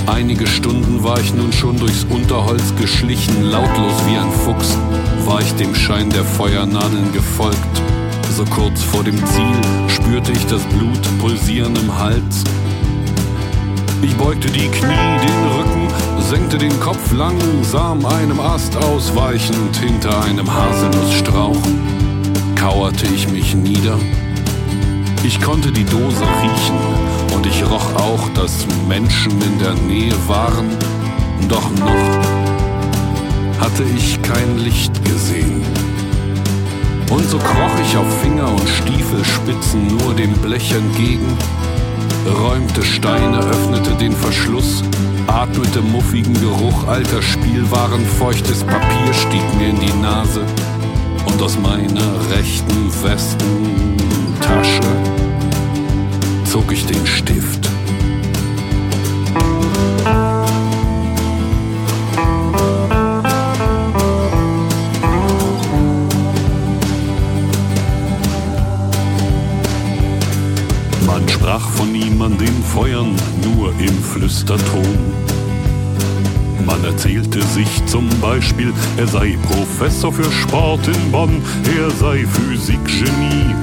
Einige 0.07 0.47
Stunden 0.47 1.03
war 1.03 1.19
ich 1.21 1.33
nun 1.33 1.53
schon 1.53 1.79
durchs 1.79 2.05
Unterholz 2.05 2.75
geschlichen, 2.79 3.43
lautlos 3.43 3.95
wie 4.07 4.17
ein 4.17 4.31
Fuchs, 4.31 4.77
war 5.25 5.41
ich 5.41 5.53
dem 5.55 5.75
Schein 5.75 6.11
der 6.11 6.25
Feuernadeln 6.25 7.13
gefolgt. 7.13 7.57
So 8.37 8.45
kurz 8.45 8.83
vor 8.83 9.05
dem 9.05 9.17
Ziel 9.27 9.57
spürte 9.89 10.33
ich 10.33 10.47
das 10.47 10.63
Blut 10.65 11.01
pulsieren 11.21 11.77
im 11.77 11.99
Hals 11.99 12.45
ich 14.03 14.17
beugte 14.17 14.49
die 14.51 14.69
Knie, 14.69 15.19
den 15.23 15.45
Rücken, 15.57 15.82
senkte 16.19 16.57
den 16.57 16.81
Kopf 16.81 17.13
langsam 17.13 18.05
einem 18.07 18.41
Ast 18.41 18.77
ausweichend 18.77 19.77
hinter 19.77 20.23
einem 20.25 20.53
Haselnussstrauch. 20.53 21.63
Kauerte 22.57 23.07
ich 23.15 23.29
mich 23.29 23.55
nieder. 23.55 23.99
Ich 25.25 25.41
konnte 25.41 25.71
die 25.71 25.85
Dose 25.85 26.25
riechen 26.43 26.79
und 27.35 27.47
ich 27.47 27.63
roch 27.65 27.95
auch, 27.97 28.29
dass 28.35 28.67
Menschen 28.89 29.33
in 29.43 29.59
der 29.59 29.75
Nähe 29.75 30.15
waren. 30.27 30.71
Doch 31.49 31.71
noch 31.71 32.33
hatte 33.61 33.85
ich 33.97 34.21
kein 34.23 34.59
Licht 34.59 35.05
gesehen. 35.05 35.63
Und 37.11 37.29
so 37.29 37.39
kroch 37.39 37.79
ich 37.85 37.97
auf 37.97 38.21
Finger 38.23 38.49
und 38.49 38.69
Stiefelspitzen 38.69 39.87
nur 39.87 40.15
dem 40.15 40.33
Blech 40.39 40.73
entgegen 40.73 41.37
räumte 42.31 42.83
Steine, 42.83 43.39
öffnete 43.39 43.95
den 43.97 44.13
Verschluss, 44.13 44.83
atmete 45.27 45.81
muffigen 45.81 46.35
Geruch 46.35 46.87
alter 46.87 47.23
Spielwaren, 47.23 48.05
feuchtes 48.19 48.65
Papier 48.65 49.13
stieg 49.13 49.55
mir 49.59 49.71
in 49.71 49.81
die 49.81 49.93
Nase 50.01 50.45
und 51.27 51.41
aus 51.43 51.59
meiner 51.59 52.31
rechten 52.31 52.93
Westentasche 53.03 54.83
zog 56.45 56.71
ich 56.73 56.85
den 56.87 57.07
Stift. 57.07 57.62
Feuern, 72.73 73.15
nur 73.43 73.69
im 73.79 74.03
Flüsterton. 74.03 74.97
Man 76.65 76.83
erzählte 76.85 77.43
sich 77.43 77.69
zum 77.85 78.09
Beispiel, 78.19 78.73
er 78.97 79.07
sei 79.07 79.37
Professor 79.43 80.11
für 80.11 80.33
Sport 80.33 80.89
in 80.89 81.13
Bonn, 81.13 81.43
er 81.79 81.91
sei 81.91 82.25
Physikgenie, 82.25 83.55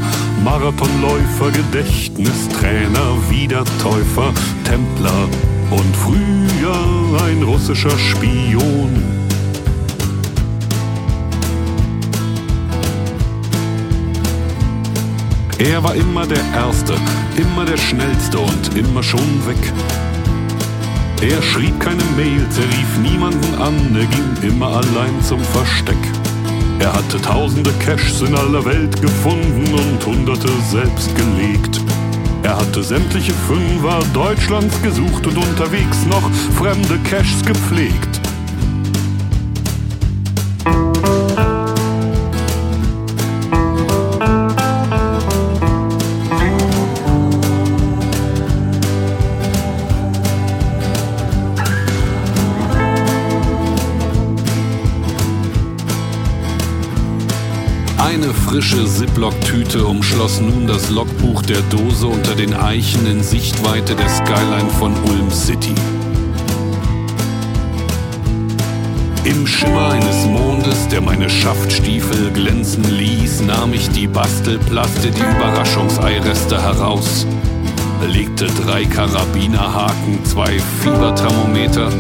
Marathonläufer, 0.44 1.50
Gedächtnistrainer, 1.52 3.18
Wiedertäufer, 3.32 4.32
Templer 4.64 5.28
und 5.72 5.96
früher 5.96 7.24
ein 7.24 7.42
russischer 7.42 7.98
Spion. 7.98 9.09
Er 15.60 15.84
war 15.84 15.94
immer 15.94 16.26
der 16.26 16.42
Erste, 16.56 16.96
immer 17.36 17.66
der 17.66 17.76
Schnellste 17.76 18.40
und 18.40 18.78
immer 18.78 19.04
schon 19.04 19.46
weg. 19.46 19.58
Er 21.22 21.42
schrieb 21.42 21.78
keine 21.82 22.02
Mails, 22.16 22.58
er 22.58 22.64
rief 22.64 22.98
niemanden 23.12 23.56
an, 23.56 23.76
er 23.94 24.06
ging 24.06 24.50
immer 24.50 24.68
allein 24.68 25.22
zum 25.22 25.42
Versteck. 25.44 25.98
Er 26.80 26.94
hatte 26.94 27.22
tausende 27.22 27.74
Caches 27.86 28.22
in 28.22 28.36
aller 28.36 28.64
Welt 28.64 29.02
gefunden 29.02 29.66
und 29.74 30.06
hunderte 30.06 30.48
selbst 30.72 31.14
gelegt. 31.18 31.82
Er 32.44 32.56
hatte 32.56 32.82
sämtliche 32.82 33.34
Fünfer 33.34 34.00
Deutschlands 34.14 34.82
gesucht 34.82 35.28
und 35.28 35.38
unterwegs 35.38 36.06
noch 36.06 36.24
fremde 36.58 36.98
Caches 37.00 37.44
gepflegt. 37.46 38.19
Frische 58.50 58.84
Ziploc-Tüte 58.84 59.86
umschloss 59.86 60.42
nun 60.42 60.66
das 60.66 60.90
Logbuch 60.90 61.44
der 61.44 61.62
Dose 61.70 62.08
unter 62.08 62.34
den 62.34 62.56
Eichen 62.56 63.06
in 63.06 63.22
Sichtweite 63.22 63.94
der 63.94 64.10
Skyline 64.10 64.70
von 64.80 64.92
Ulm 65.04 65.30
City. 65.30 65.76
Im 69.24 69.46
Schimmer 69.46 69.92
eines 69.92 70.26
Mondes, 70.26 70.88
der 70.88 71.02
meine 71.02 71.30
Schaftstiefel 71.30 72.32
glänzen 72.32 72.84
ließ, 72.86 73.42
nahm 73.42 73.72
ich 73.72 73.88
die 73.92 74.08
Bastelplaste, 74.08 75.12
die 75.12 75.22
Überraschungseireste 75.22 76.60
heraus, 76.60 77.28
legte 78.08 78.48
drei 78.66 78.84
Karabinerhaken, 78.84 80.26
zwei 80.26 80.58
Fieberthermometer, 80.82 81.92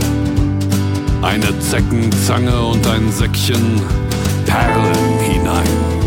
eine 1.21 1.59
Zeckenzange 1.59 2.59
und 2.59 2.87
ein 2.87 3.11
Säckchen 3.11 3.79
Perlen 4.47 5.19
hinein. 5.19 5.98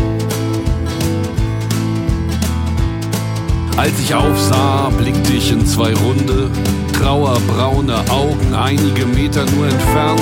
Als 3.75 3.99
ich 3.99 4.13
aufsah, 4.13 4.89
blickte 4.89 5.33
ich 5.33 5.51
in 5.51 5.65
zwei 5.65 5.93
runde, 5.95 6.49
trauerbraune 6.93 7.95
Augen 8.11 8.53
einige 8.53 9.05
Meter 9.05 9.45
nur 9.45 9.67
entfernt 9.67 10.21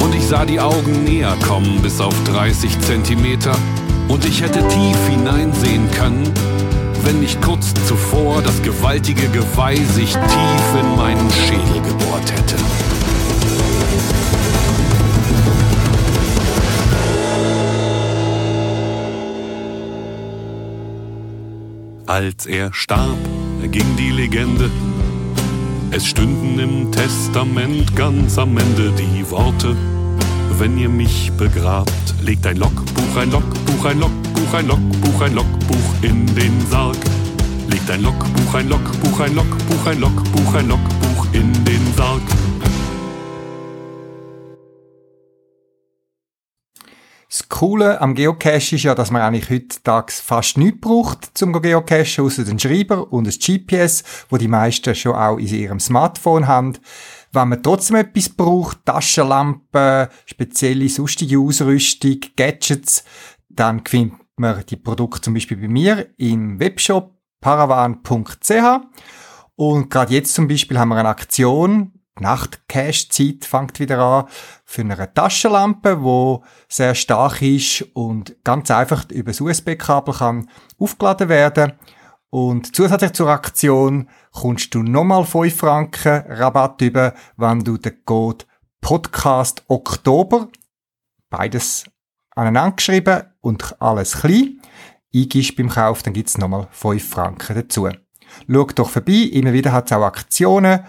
und 0.00 0.14
ich 0.14 0.26
sah 0.26 0.44
die 0.44 0.60
Augen 0.60 1.02
näher 1.04 1.34
kommen 1.46 1.80
bis 1.80 2.00
auf 2.00 2.14
30 2.24 2.78
Zentimeter 2.80 3.56
und 4.08 4.24
ich 4.26 4.42
hätte 4.42 4.66
tief 4.68 5.08
hineinsehen 5.08 5.90
können, 5.92 6.30
wenn 7.04 7.20
nicht 7.20 7.40
kurz 7.40 7.72
zuvor 7.88 8.42
das 8.42 8.62
gewaltige 8.62 9.28
Geweih 9.28 9.76
sich 9.76 10.12
tief 10.12 10.80
in 10.80 10.96
meinen 10.96 11.30
Schädel 11.30 11.80
gebohrt 11.80 12.32
hätte. 12.32 12.93
Als 22.06 22.44
er 22.44 22.70
starb, 22.74 23.16
ging 23.62 23.96
die 23.96 24.10
Legende. 24.10 24.70
Es 25.90 26.06
stünden 26.06 26.58
im 26.58 26.92
Testament 26.92 27.96
ganz 27.96 28.36
am 28.36 28.58
Ende 28.58 28.92
die 28.92 29.30
Worte. 29.30 29.74
Wenn 30.58 30.76
ihr 30.76 30.90
mich 30.90 31.32
begrabt, 31.32 32.14
legt 32.22 32.46
ein 32.46 32.58
Logbuch, 32.58 33.16
ein 33.16 33.30
Logbuch, 33.30 33.86
ein 33.86 34.00
Logbuch, 34.00 34.52
ein 34.52 34.66
Logbuch, 34.66 35.22
ein 35.22 35.34
Logbuch 35.34 35.94
in 36.02 36.26
den 36.34 36.66
Sarg. 36.70 36.98
Legt 37.70 37.90
ein 37.90 38.02
Logbuch, 38.02 38.54
ein 38.54 38.68
Logbuch, 38.68 39.20
ein 39.20 39.34
Logbuch, 39.34 39.86
ein 39.86 40.00
Logbuch, 40.00 40.54
ein 40.56 40.68
Logbuch 40.68 41.26
in 41.32 41.52
den 41.64 41.94
Sarg. 41.96 42.22
Coole 47.54 48.00
am 48.00 48.16
Geocache 48.16 48.74
ist 48.74 48.82
ja, 48.82 48.96
dass 48.96 49.12
man 49.12 49.22
eigentlich 49.22 49.48
heutzutage 49.48 50.12
fast 50.12 50.58
nichts 50.58 50.80
braucht 50.80 51.38
zum 51.38 51.52
Geocachen, 51.52 52.24
außer 52.24 52.44
den 52.44 52.58
Schreiber 52.58 53.12
und 53.12 53.28
das 53.28 53.38
GPS, 53.38 54.02
wo 54.28 54.38
die 54.38 54.48
meisten 54.48 54.92
schon 54.96 55.14
auch 55.14 55.38
in 55.38 55.46
ihrem 55.46 55.78
Smartphone 55.78 56.48
haben. 56.48 56.72
Wenn 57.32 57.50
man 57.50 57.62
trotzdem 57.62 57.94
etwas 57.94 58.28
braucht, 58.28 58.84
Taschenlampen, 58.84 60.08
spezielle 60.26 60.88
sonstige 60.88 61.38
Ausrüstung, 61.38 62.16
Gadgets, 62.36 63.04
dann 63.48 63.86
findet 63.86 64.18
man 64.34 64.66
die 64.68 64.74
Produkte 64.74 65.20
zum 65.20 65.34
Beispiel 65.34 65.58
bei 65.58 65.68
mir 65.68 66.08
im 66.16 66.58
Webshop 66.58 67.14
paravan.ch 67.40 68.80
und 69.54 69.90
gerade 69.90 70.12
jetzt 70.12 70.34
zum 70.34 70.48
Beispiel 70.48 70.76
haben 70.76 70.88
wir 70.88 70.96
eine 70.96 71.08
Aktion, 71.08 71.92
Nacht-Cache-Zeit 72.20 73.44
fängt 73.44 73.80
wieder 73.80 73.98
an 73.98 74.24
für 74.64 74.82
eine 74.82 75.12
Taschenlampe, 75.12 76.02
wo 76.02 76.44
sehr 76.68 76.94
stark 76.94 77.42
ist 77.42 77.82
und 77.94 78.36
ganz 78.44 78.70
einfach 78.70 79.10
über 79.10 79.32
das 79.32 79.40
USB-Kabel 79.40 80.14
kann 80.14 80.48
aufgeladen 80.78 81.28
werden. 81.28 81.72
Und 82.30 82.74
zusätzlich 82.74 83.12
zur 83.12 83.28
Aktion 83.28 84.08
kommst 84.32 84.74
du 84.74 84.82
nochmal 84.82 85.24
5 85.24 85.56
Franken 85.56 86.24
Rabatt 86.28 86.80
über, 86.82 87.14
wenn 87.36 87.60
du 87.60 87.78
den 87.78 88.04
Code 88.04 88.44
Podcast 88.80 89.62
Oktober, 89.68 90.48
beides 91.30 91.84
aneinander 92.34 92.76
geschrieben 92.76 93.22
und 93.40 93.80
alles 93.80 94.18
klein, 94.18 94.60
eingibst 95.14 95.56
beim 95.56 95.68
Kauf, 95.68 96.02
dann 96.02 96.12
gibt's 96.12 96.38
nochmal 96.38 96.68
5 96.70 97.08
Franken 97.08 97.54
dazu. 97.54 97.88
Schau 98.48 98.64
doch 98.64 98.90
vorbei, 98.90 99.30
immer 99.32 99.52
wieder 99.52 99.72
hat 99.72 99.86
es 99.86 99.96
auch 99.96 100.02
Aktionen 100.02 100.80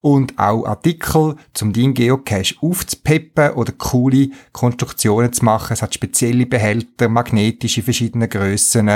und 0.00 0.38
auch 0.38 0.64
Artikel, 0.64 1.36
zum 1.52 1.72
deinen 1.72 1.94
Geocache 1.94 2.54
aufzupeppen 2.60 3.52
oder 3.52 3.72
coole 3.72 4.30
Konstruktionen 4.52 5.32
zu 5.32 5.44
machen. 5.44 5.72
Es 5.74 5.82
hat 5.82 5.94
spezielle 5.94 6.46
Behälter, 6.46 7.08
magnetische 7.08 7.82
verschiedene 7.82 8.28
Grössen 8.28 8.90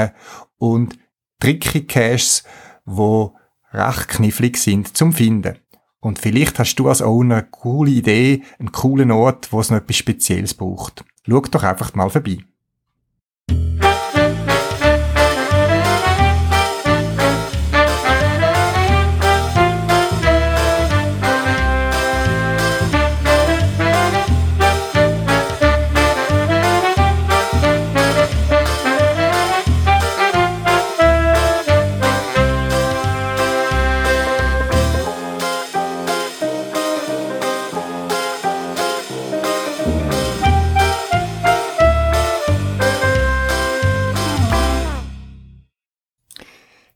und 0.58 0.98
tricky 1.40 1.86
Caches, 1.86 2.44
wo 2.84 3.34
recht 3.72 4.08
knifflig 4.08 4.56
sind 4.56 4.96
zum 4.96 5.12
Finden. 5.12 5.58
Und 6.00 6.18
vielleicht 6.18 6.58
hast 6.58 6.76
du 6.76 6.88
als 6.88 7.02
Owner 7.02 7.36
eine 7.36 7.46
coole 7.50 7.90
Idee, 7.90 8.42
einen 8.58 8.72
coolen 8.72 9.10
Ort, 9.10 9.52
wo 9.52 9.60
es 9.60 9.70
noch 9.70 9.78
etwas 9.78 9.96
Spezielles 9.96 10.54
braucht. 10.54 11.04
Schau 11.26 11.40
doch 11.40 11.62
einfach 11.62 11.94
mal 11.94 12.10
vorbei. 12.10 12.38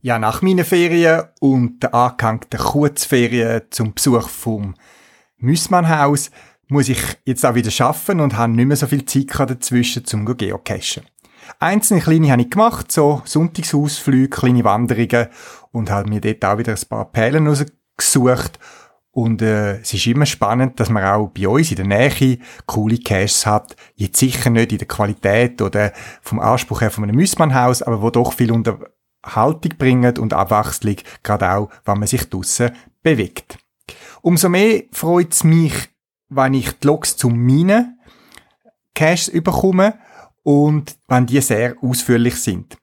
Ja, 0.01 0.21
nach 0.21 0.43
meinen 0.43 0.65
Ferien 0.65 1.25
und 1.41 1.83
der 1.83 1.93
angehängten 1.93 2.61
Kurzferien 2.61 3.63
zum 3.71 3.95
Besuch 3.95 4.29
vom 4.29 4.77
Müssmannhaus 5.39 6.31
muss 6.69 6.89
ich 6.89 7.03
jetzt 7.25 7.45
auch 7.45 7.57
wieder 7.57 7.73
schaffen 7.73 8.21
und 8.21 8.37
habe 8.37 8.53
nicht 8.53 8.67
mehr 8.67 8.77
so 8.77 8.87
viel 8.87 9.05
Zeit 9.07 9.31
dazwischen 9.37 10.05
zum 10.05 10.25
geocachen. 10.25 11.03
Einzelne 11.59 12.01
kleine 12.01 12.31
habe 12.31 12.43
ich 12.43 12.51
gemacht, 12.51 12.93
so 12.93 13.23
Sonntagsausflüge, 13.25 14.29
kleine 14.29 14.63
Wanderungen 14.63 15.29
und 15.73 15.91
habe 15.91 16.09
mir 16.09 16.21
dort 16.21 16.45
auch 16.45 16.59
wieder 16.59 16.75
ein 16.75 16.89
paar 16.89 17.11
Perlen 17.11 17.49
rausgesucht. 17.49 18.61
Und 19.11 19.43
äh, 19.43 19.81
es 19.81 19.93
ist 19.95 20.07
immer 20.07 20.27
spannend, 20.27 20.79
dass 20.79 20.91
man 20.91 21.03
auch 21.03 21.29
bei 21.29 21.49
uns 21.49 21.73
in 21.73 21.77
der 21.77 21.87
Nähe 21.87 22.39
coole 22.67 22.99
Caches 22.99 23.47
hat. 23.47 23.75
Jetzt 23.97 24.21
sicher 24.21 24.51
nicht 24.51 24.71
in 24.71 24.79
der 24.79 24.87
Qualität 24.87 25.61
oder 25.61 25.93
vom 26.23 26.39
Anspruch 26.39 26.83
her 26.83 26.93
von 26.93 27.03
einem 27.03 27.17
Müssmannhaus, 27.17 27.83
aber 27.83 28.01
wo 28.01 28.11
doch 28.11 28.33
viel 28.33 28.53
unter 28.53 28.79
Haltung 29.35 29.73
bringen 29.79 30.19
und 30.19 30.33
Abwechslung, 30.33 30.97
gerade 31.23 31.53
auch, 31.53 31.71
wenn 31.85 31.99
man 31.99 32.09
sich 32.09 32.29
draussen 32.29 32.73
bewegt. 33.03 33.59
Umso 34.23 34.49
mehr 34.49 34.83
freut 34.93 35.33
es 35.33 35.45
mich, 35.45 35.75
wenn 36.29 36.55
ich 36.55 36.73
die 36.79 36.87
Logs 36.87 37.17
zu 37.17 37.29
meinen 37.29 37.99
Caches 38.95 39.29
überkomme 39.29 39.95
und 40.43 40.97
wenn 41.07 41.27
die 41.27 41.41
sehr 41.41 41.77
ausführlich 41.81 42.37
sind. 42.37 42.77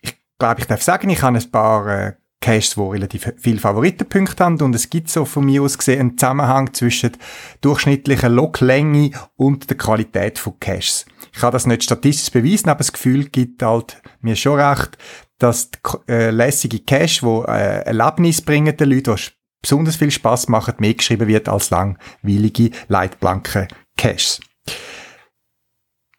Ich 0.00 0.16
glaube, 0.38 0.60
ich 0.60 0.66
darf 0.66 0.82
sagen, 0.82 1.10
ich 1.10 1.22
habe 1.22 1.38
ein 1.38 1.50
paar 1.50 1.86
äh, 1.86 2.12
Caches, 2.40 2.74
die 2.74 2.80
relativ 2.80 3.32
viele 3.36 3.58
Favoritenpunkte 3.58 4.44
haben 4.44 4.60
und 4.62 4.74
es 4.74 4.88
gibt 4.88 5.10
so 5.10 5.24
von 5.24 5.44
mir 5.44 5.62
aus 5.62 5.76
gesehen 5.76 6.00
einen 6.00 6.18
Zusammenhang 6.18 6.72
zwischen 6.72 7.12
durchschnittlicher 7.60 8.28
Loglänge 8.28 9.10
und 9.36 9.68
der 9.68 9.76
Qualität 9.76 10.38
von 10.38 10.58
Caches. 10.60 11.06
Ich 11.32 11.40
kann 11.40 11.52
das 11.52 11.66
nicht 11.66 11.82
statistisch 11.82 12.30
beweisen, 12.30 12.68
aber 12.68 12.78
das 12.78 12.92
Gefühl 12.92 13.24
gibt 13.28 13.62
halt 13.62 14.00
mir 14.20 14.36
schon 14.36 14.60
recht, 14.60 14.96
dass 15.38 15.70
die, 15.70 15.78
äh, 16.08 16.30
lässige 16.30 16.80
Cache, 16.80 17.22
wo 17.22 17.44
äh, 17.44 17.82
Erlebnis 17.84 18.42
bringen 18.42 18.76
den 18.76 18.90
Leuten, 18.90 19.16
die 19.16 19.22
besonders 19.62 19.96
viel 19.96 20.10
Spaß 20.10 20.48
machen, 20.48 20.74
mehr 20.78 20.94
geschrieben 20.94 21.28
wird 21.28 21.48
als 21.48 21.70
langweilige, 21.70 22.70
leitblanke 22.88 23.68
Caches. 23.96 24.40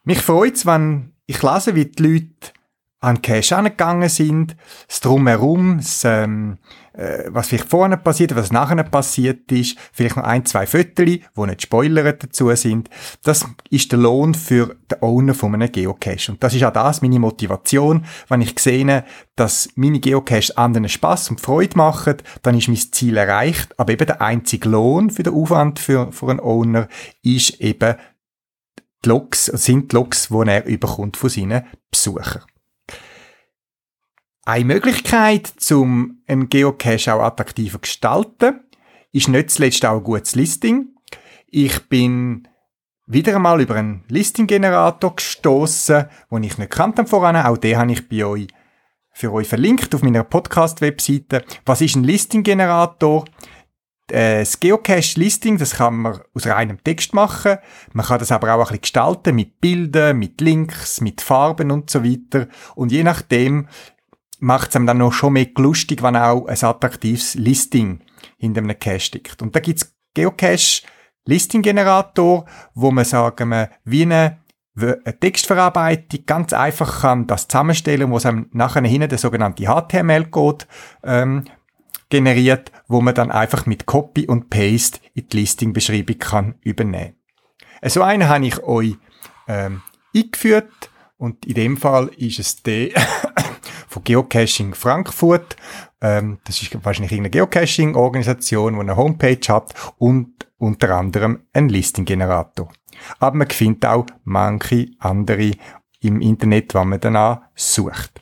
Mich 0.03 0.21
freut's, 0.21 0.65
wenn 0.65 1.13
ich 1.25 1.43
lese, 1.43 1.75
wie 1.75 1.85
die 1.85 2.01
Leute 2.01 2.53
an 3.01 3.21
Cache 3.21 3.55
angegangen 3.55 4.09
sind, 4.09 4.55
das 4.87 4.99
Drumherum, 4.99 5.77
das, 5.77 6.03
ähm, 6.03 6.57
äh, 6.99 7.29
was 7.29 7.47
vielleicht 7.47 7.69
vorne 7.69 7.97
passiert, 7.97 8.35
was 8.35 8.51
nachher 8.51 8.83
passiert 8.83 9.49
ist, 9.51 9.77
vielleicht 9.93 10.17
noch 10.17 10.23
ein, 10.23 10.45
zwei 10.45 10.67
Fotos, 10.67 11.05
die 11.05 11.21
nicht 11.35 11.61
spoilert 11.61 12.23
dazu 12.23 12.53
sind. 12.55 12.89
Das 13.23 13.45
ist 13.69 13.91
der 13.91 13.99
Lohn 13.99 14.33
für 14.33 14.75
den 14.91 15.01
Owner 15.01 15.33
von 15.33 15.53
einem 15.53 15.71
Geocache. 15.71 16.33
Und 16.33 16.43
das 16.43 16.53
ist 16.53 16.63
auch 16.63 16.73
das, 16.73 17.01
meine 17.01 17.19
Motivation. 17.19 18.05
Wenn 18.27 18.41
ich 18.41 18.59
sehe, 18.59 19.05
dass 19.37 19.69
meine 19.75 19.99
Geocaches 19.99 20.57
anderen 20.57 20.89
Spaß 20.89 21.29
und 21.29 21.41
Freude 21.41 21.77
machen, 21.77 22.17
dann 22.41 22.57
ist 22.57 22.67
mein 22.67 22.77
Ziel 22.77 23.15
erreicht. 23.15 23.79
Aber 23.79 23.93
eben 23.93 24.05
der 24.05 24.21
einzige 24.21 24.67
Lohn 24.67 25.09
für 25.09 25.23
den 25.23 25.33
Aufwand 25.33 25.79
für, 25.79 26.11
für 26.11 26.29
einen 26.29 26.41
Owner 26.41 26.89
ist 27.23 27.61
eben 27.61 27.95
die 29.05 29.09
Logs, 29.09 29.45
sind 29.45 29.93
die 29.93 29.95
Logs, 29.95 30.27
die 30.27 30.47
er 30.49 30.65
überkommt 30.65 31.15
von 31.15 31.29
seinen 31.29 31.63
Besuchern. 31.89 32.43
Eine 34.49 34.65
Möglichkeit, 34.65 35.53
um 35.71 36.23
einen 36.25 36.49
Geocache 36.49 37.13
auch 37.13 37.21
attraktiver 37.21 37.73
zu 37.75 37.81
gestalten, 37.81 38.61
ist 39.11 39.27
nicht 39.27 39.51
zuletzt 39.51 39.85
auch 39.85 39.97
ein 39.97 40.03
gutes 40.03 40.33
Listing. 40.33 40.87
Ich 41.45 41.87
bin 41.87 42.47
wieder 43.05 43.35
einmal 43.35 43.61
über 43.61 43.75
einen 43.75 44.05
Listing-Generator 44.07 45.17
gestoßen, 45.17 46.05
den 46.31 46.43
ich 46.43 46.57
nicht 46.57 46.71
kannte 46.71 47.05
voran. 47.05 47.35
Auch 47.35 47.57
den 47.57 47.77
habe 47.77 47.91
ich 47.91 48.09
bei 48.09 48.25
euch 48.25 48.47
für 49.13 49.31
euch 49.31 49.47
verlinkt 49.47 49.93
auf 49.93 50.01
meiner 50.01 50.23
Podcast-Webseite. 50.23 51.43
Was 51.67 51.81
ist 51.81 51.95
ein 51.95 52.03
Listing-Generator? 52.03 53.25
Äh, 54.09 54.39
das 54.39 54.59
Geocache-Listing, 54.59 55.59
das 55.59 55.75
kann 55.75 55.95
man 55.95 56.21
aus 56.33 56.47
reinem 56.47 56.83
Text 56.83 57.13
machen. 57.13 57.59
Man 57.93 58.03
kann 58.03 58.17
das 58.17 58.31
aber 58.31 58.55
auch 58.55 58.61
ein 58.61 58.63
bisschen 58.63 58.81
gestalten 58.81 59.35
mit 59.35 59.61
Bildern, 59.61 60.17
mit 60.17 60.41
Links, 60.41 61.01
mit 61.01 61.21
Farben 61.21 61.69
und 61.69 61.91
so 61.91 62.03
weiter. 62.03 62.47
Und 62.73 62.91
je 62.91 63.03
nachdem, 63.03 63.67
macht 64.39 64.69
es 64.69 64.75
einem 64.75 64.87
dann 64.87 64.97
noch 64.97 65.13
schon 65.13 65.33
mehr 65.33 65.47
lustig, 65.57 66.01
wenn 66.01 66.15
auch 66.15 66.47
ein 66.47 66.63
attraktives 66.63 67.35
Listing 67.35 68.01
hinter 68.37 68.61
einem 68.61 68.79
Cache 68.79 68.99
steckt. 68.99 69.41
Und 69.41 69.55
da 69.55 69.59
gibt's 69.59 69.95
Geocache 70.13 70.83
Listing 71.25 71.61
Generator, 71.61 72.45
wo 72.73 72.91
man 72.91 73.05
sagen 73.05 73.49
wir, 73.49 73.69
wie 73.83 74.01
eine, 74.03 74.39
eine 74.75 75.19
Textverarbeitung 75.19 76.25
ganz 76.25 76.53
einfach 76.53 77.01
kann 77.01 77.27
das 77.27 77.47
zusammenstellen, 77.47 78.09
wo 78.09 78.17
es 78.17 78.25
einem 78.25 78.49
nachher 78.51 78.83
hinten 78.83 79.09
der 79.09 79.17
sogenannte 79.17 79.65
HTML-Code 79.65 80.65
ähm, 81.03 81.45
generiert, 82.09 82.71
wo 82.87 83.01
man 83.01 83.13
dann 83.13 83.31
einfach 83.31 83.65
mit 83.65 83.85
Copy 83.85 84.25
und 84.25 84.49
Paste 84.49 84.99
in 85.13 85.27
die 85.29 85.37
Listing-Beschreibung 85.37 86.17
kann 86.17 86.55
übernehmen. 86.61 87.15
So 87.83 88.01
einen 88.01 88.27
habe 88.27 88.47
ich 88.47 88.63
euch 88.63 88.95
ähm, 89.47 89.81
eingeführt 90.15 90.89
und 91.17 91.45
in 91.45 91.53
dem 91.53 91.77
Fall 91.77 92.07
ist 92.17 92.39
es 92.39 92.63
der 92.63 92.89
von 93.89 94.03
Geocaching 94.03 94.73
Frankfurt. 94.75 95.57
Ähm, 95.99 96.39
das 96.45 96.61
ist 96.61 96.73
wahrscheinlich 96.85 97.11
irgendeine 97.11 97.31
Geocaching-Organisation, 97.31 98.75
die 98.75 98.79
eine 98.79 98.95
Homepage 98.95 99.47
hat 99.49 99.73
und 99.97 100.47
unter 100.57 100.95
anderem 100.95 101.41
ein 101.51 101.67
Listing-Generator. 101.67 102.71
Aber 103.19 103.35
man 103.35 103.49
findet 103.49 103.85
auch 103.85 104.05
manche 104.23 104.91
andere 104.99 105.51
im 106.01 106.21
Internet, 106.21 106.73
wenn 106.73 106.89
man 106.89 106.99
danach 106.99 107.41
sucht. 107.55 108.21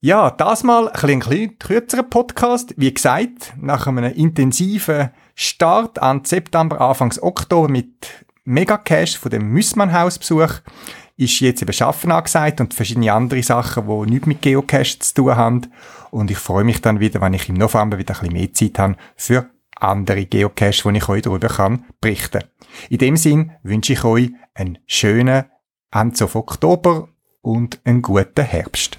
Ja, 0.00 0.30
das 0.30 0.62
mal 0.62 0.88
ein 0.88 1.18
bisschen 1.18 1.58
kürzerer 1.58 2.02
Podcast. 2.02 2.74
Wie 2.76 2.92
gesagt, 2.92 3.54
nach 3.58 3.86
einem 3.86 4.04
intensiven 4.04 5.10
Start 5.34 5.98
an 5.98 6.24
September, 6.24 6.80
Anfangs 6.80 7.22
Oktober 7.22 7.68
mit 7.68 8.26
Mega-Cache 8.44 9.18
von 9.18 9.30
dem 9.30 9.48
Müssmann-Hausbesuch 9.48 10.60
ist 11.16 11.40
jetzt 11.40 11.62
eben 11.62 11.72
Schaffen 11.72 12.12
angesagt 12.12 12.60
und 12.60 12.74
verschiedene 12.74 13.12
andere 13.12 13.42
Sachen, 13.42 13.86
die 13.86 14.10
nichts 14.10 14.26
mit 14.26 14.42
Geocache 14.42 14.98
zu 14.98 15.14
tun 15.14 15.36
haben. 15.36 15.60
Und 16.10 16.30
ich 16.30 16.38
freue 16.38 16.64
mich 16.64 16.80
dann 16.80 17.00
wieder, 17.00 17.20
wenn 17.20 17.34
ich 17.34 17.48
im 17.48 17.54
November 17.54 17.98
wieder 17.98 18.14
ein 18.14 18.20
bisschen 18.20 18.32
mehr 18.32 18.52
Zeit 18.52 18.78
habe 18.78 18.96
für 19.16 19.50
andere 19.76 20.26
Geocache, 20.26 20.90
die 20.90 20.96
ich 20.96 21.08
euch 21.08 21.22
darüber 21.22 21.48
kann 21.48 21.84
berichten. 22.00 22.44
In 22.88 22.98
dem 22.98 23.16
Sinn 23.16 23.52
wünsche 23.62 23.92
ich 23.92 24.04
euch 24.04 24.30
einen 24.54 24.78
schönen 24.86 25.44
auf 25.90 26.34
Oktober 26.34 27.08
und 27.40 27.80
einen 27.84 28.02
guten 28.02 28.44
Herbst. 28.44 28.98